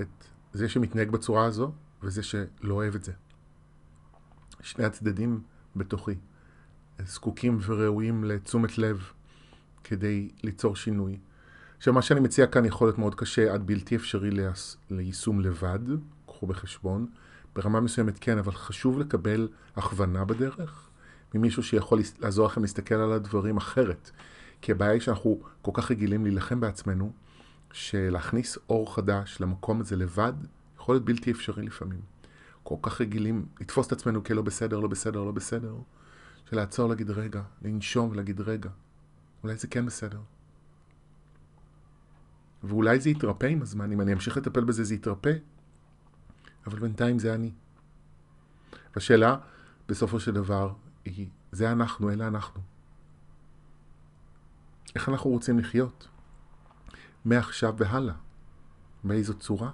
את 0.00 0.24
זה 0.52 0.68
שמתנהג 0.68 1.10
בצורה 1.10 1.44
הזו 1.44 1.72
וזה 2.02 2.22
שלא 2.22 2.74
אוהב 2.74 2.94
את 2.94 3.04
זה. 3.04 3.12
שני 4.60 4.84
הצדדים 4.84 5.40
בתוכי 5.76 6.14
זקוקים 7.06 7.58
וראויים 7.62 8.24
לתשומת 8.24 8.78
לב 8.78 9.10
כדי 9.84 10.28
ליצור 10.42 10.76
שינוי. 10.76 11.18
עכשיו, 11.76 11.94
מה 11.94 12.02
שאני 12.02 12.20
מציע 12.20 12.46
כאן 12.46 12.64
יכול 12.64 12.88
להיות 12.88 12.98
מאוד 12.98 13.14
קשה 13.14 13.54
עד 13.54 13.66
בלתי 13.66 13.96
אפשרי 13.96 14.30
ליישום 14.90 15.40
לבד, 15.40 15.78
קחו 16.26 16.46
בחשבון. 16.46 17.06
ברמה 17.56 17.80
מסוימת 17.80 18.18
כן, 18.20 18.38
אבל 18.38 18.52
חשוב 18.52 18.98
לקבל 18.98 19.48
הכוונה 19.76 20.24
בדרך 20.24 20.88
ממישהו 21.34 21.62
שיכול 21.62 22.00
לעזור 22.18 22.46
לכם 22.46 22.62
להסתכל 22.62 22.94
על 22.94 23.12
הדברים 23.12 23.56
אחרת. 23.56 24.10
כי 24.62 24.72
הבעיה 24.72 24.92
היא 24.92 25.00
שאנחנו 25.00 25.40
כל 25.62 25.70
כך 25.74 25.90
רגילים 25.90 26.24
להילחם 26.24 26.60
בעצמנו, 26.60 27.12
שלהכניס 27.72 28.58
אור 28.68 28.94
חדש 28.94 29.40
למקום 29.40 29.80
הזה 29.80 29.96
לבד 29.96 30.32
יכול 30.76 30.94
להיות 30.94 31.04
בלתי 31.04 31.30
אפשרי 31.30 31.62
לפעמים. 31.62 32.00
כל 32.62 32.74
כך 32.82 33.00
רגילים 33.00 33.46
לתפוס 33.60 33.86
את 33.86 33.92
עצמנו 33.92 34.24
כלא 34.24 34.42
בסדר, 34.42 34.80
לא 34.80 34.88
בסדר, 34.88 35.24
לא 35.24 35.32
בסדר, 35.32 35.74
שלעצור 36.50 36.88
להגיד 36.88 37.10
רגע, 37.10 37.42
לנשום 37.62 38.10
ולהגיד 38.10 38.40
רגע, 38.40 38.70
אולי 39.42 39.56
זה 39.56 39.66
כן 39.66 39.86
בסדר. 39.86 40.20
ואולי 42.64 43.00
זה 43.00 43.10
יתרפא 43.10 43.46
עם 43.46 43.62
הזמן, 43.62 43.92
אם 43.92 44.00
אני 44.00 44.12
אמשיך 44.12 44.36
לטפל 44.36 44.64
בזה 44.64 44.84
זה 44.84 44.94
יתרפא, 44.94 45.32
אבל 46.66 46.78
בינתיים 46.78 47.18
זה 47.18 47.34
אני. 47.34 47.52
והשאלה, 48.94 49.36
בסופו 49.88 50.20
של 50.20 50.32
דבר, 50.32 50.72
היא, 51.04 51.28
זה 51.52 51.72
אנחנו, 51.72 52.10
אלה 52.10 52.26
אנחנו. 52.26 52.60
איך 54.94 55.08
אנחנו 55.08 55.30
רוצים 55.30 55.58
לחיות? 55.58 56.08
מעכשיו 57.24 57.74
והלאה. 57.78 58.14
באיזו 59.04 59.34
צורה? 59.34 59.70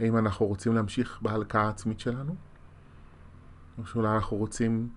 האם 0.00 0.18
אנחנו 0.18 0.46
רוצים 0.46 0.74
להמשיך 0.74 1.18
בהלקאה 1.22 1.62
העצמית 1.62 2.00
שלנו? 2.00 2.36
או 3.78 3.86
שאולי 3.86 4.14
אנחנו 4.14 4.36
רוצים 4.36 4.88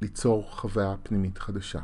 ליצור 0.00 0.50
חוויה 0.50 0.94
פנימית 1.02 1.38
חדשה. 1.38 1.80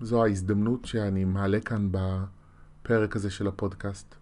זו 0.00 0.24
ההזדמנות 0.24 0.84
שאני 0.84 1.24
מעלה 1.24 1.60
כאן 1.60 1.88
בפרק 1.90 3.16
הזה 3.16 3.30
של 3.30 3.46
הפודקאסט. 3.46 4.14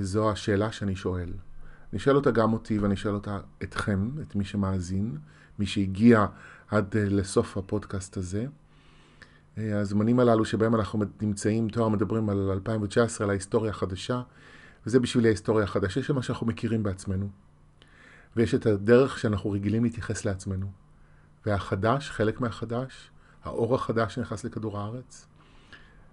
זו 0.00 0.30
השאלה 0.30 0.72
שאני 0.72 0.96
שואל. 0.96 1.32
אני 1.92 1.98
שואל 1.98 2.16
אותה 2.16 2.30
גם 2.30 2.52
אותי 2.52 2.78
ואני 2.78 2.96
שואל 2.96 3.14
אותה 3.14 3.38
אתכם, 3.62 4.10
את 4.22 4.34
מי 4.34 4.44
שמאזין, 4.44 5.18
מי 5.58 5.66
שהגיע 5.66 6.26
עד 6.68 6.96
אה, 6.96 7.04
לסוף 7.08 7.56
הפודקאסט 7.56 8.16
הזה. 8.16 8.46
אה, 9.58 9.80
הזמנים 9.80 10.20
הללו 10.20 10.44
שבהם 10.44 10.74
אנחנו 10.74 11.04
נמצאים, 11.22 11.68
תואר 11.68 11.88
מדברים 11.88 12.30
על 12.30 12.50
2019, 12.50 13.24
על 13.24 13.30
ההיסטוריה 13.30 13.70
החדשה, 13.70 14.22
וזה 14.86 15.00
בשבילי 15.00 15.28
ההיסטוריה 15.28 15.64
החדשה 15.64 16.02
של 16.02 16.12
מה 16.12 16.22
שאנחנו 16.22 16.46
מכירים 16.46 16.82
בעצמנו. 16.82 17.28
ויש 18.36 18.54
את 18.54 18.66
הדרך 18.66 19.18
שאנחנו 19.18 19.50
רגילים 19.50 19.84
להתייחס 19.84 20.24
לעצמנו. 20.24 20.66
והחדש, 21.46 22.10
חלק 22.10 22.40
מהחדש, 22.40 23.10
האור 23.44 23.74
החדש 23.74 24.14
שנכנס 24.14 24.44
לכדור 24.44 24.78
הארץ, 24.78 25.26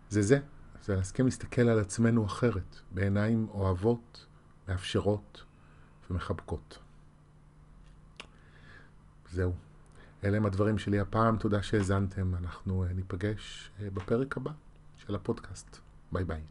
זה 0.09 0.21
זה. 0.21 0.39
זה 0.83 0.95
להסכים 0.95 1.25
להסתכל 1.25 1.61
על 1.61 1.79
עצמנו 1.79 2.25
אחרת, 2.25 2.75
בעיניים 2.91 3.47
אוהבות, 3.49 4.25
מאפשרות 4.67 5.43
ומחבקות. 6.09 6.79
זהו. 9.31 9.53
אלה 10.23 10.37
הם 10.37 10.45
הדברים 10.45 10.77
שלי 10.77 10.99
הפעם. 10.99 11.37
תודה 11.37 11.63
שהאזנתם. 11.63 12.35
אנחנו 12.35 12.83
אה, 12.83 12.93
ניפגש 12.93 13.71
אה, 13.81 13.89
בפרק 13.89 14.37
הבא 14.37 14.51
של 14.97 15.15
הפודקאסט. 15.15 15.77
ביי 16.11 16.23
ביי. 16.23 16.41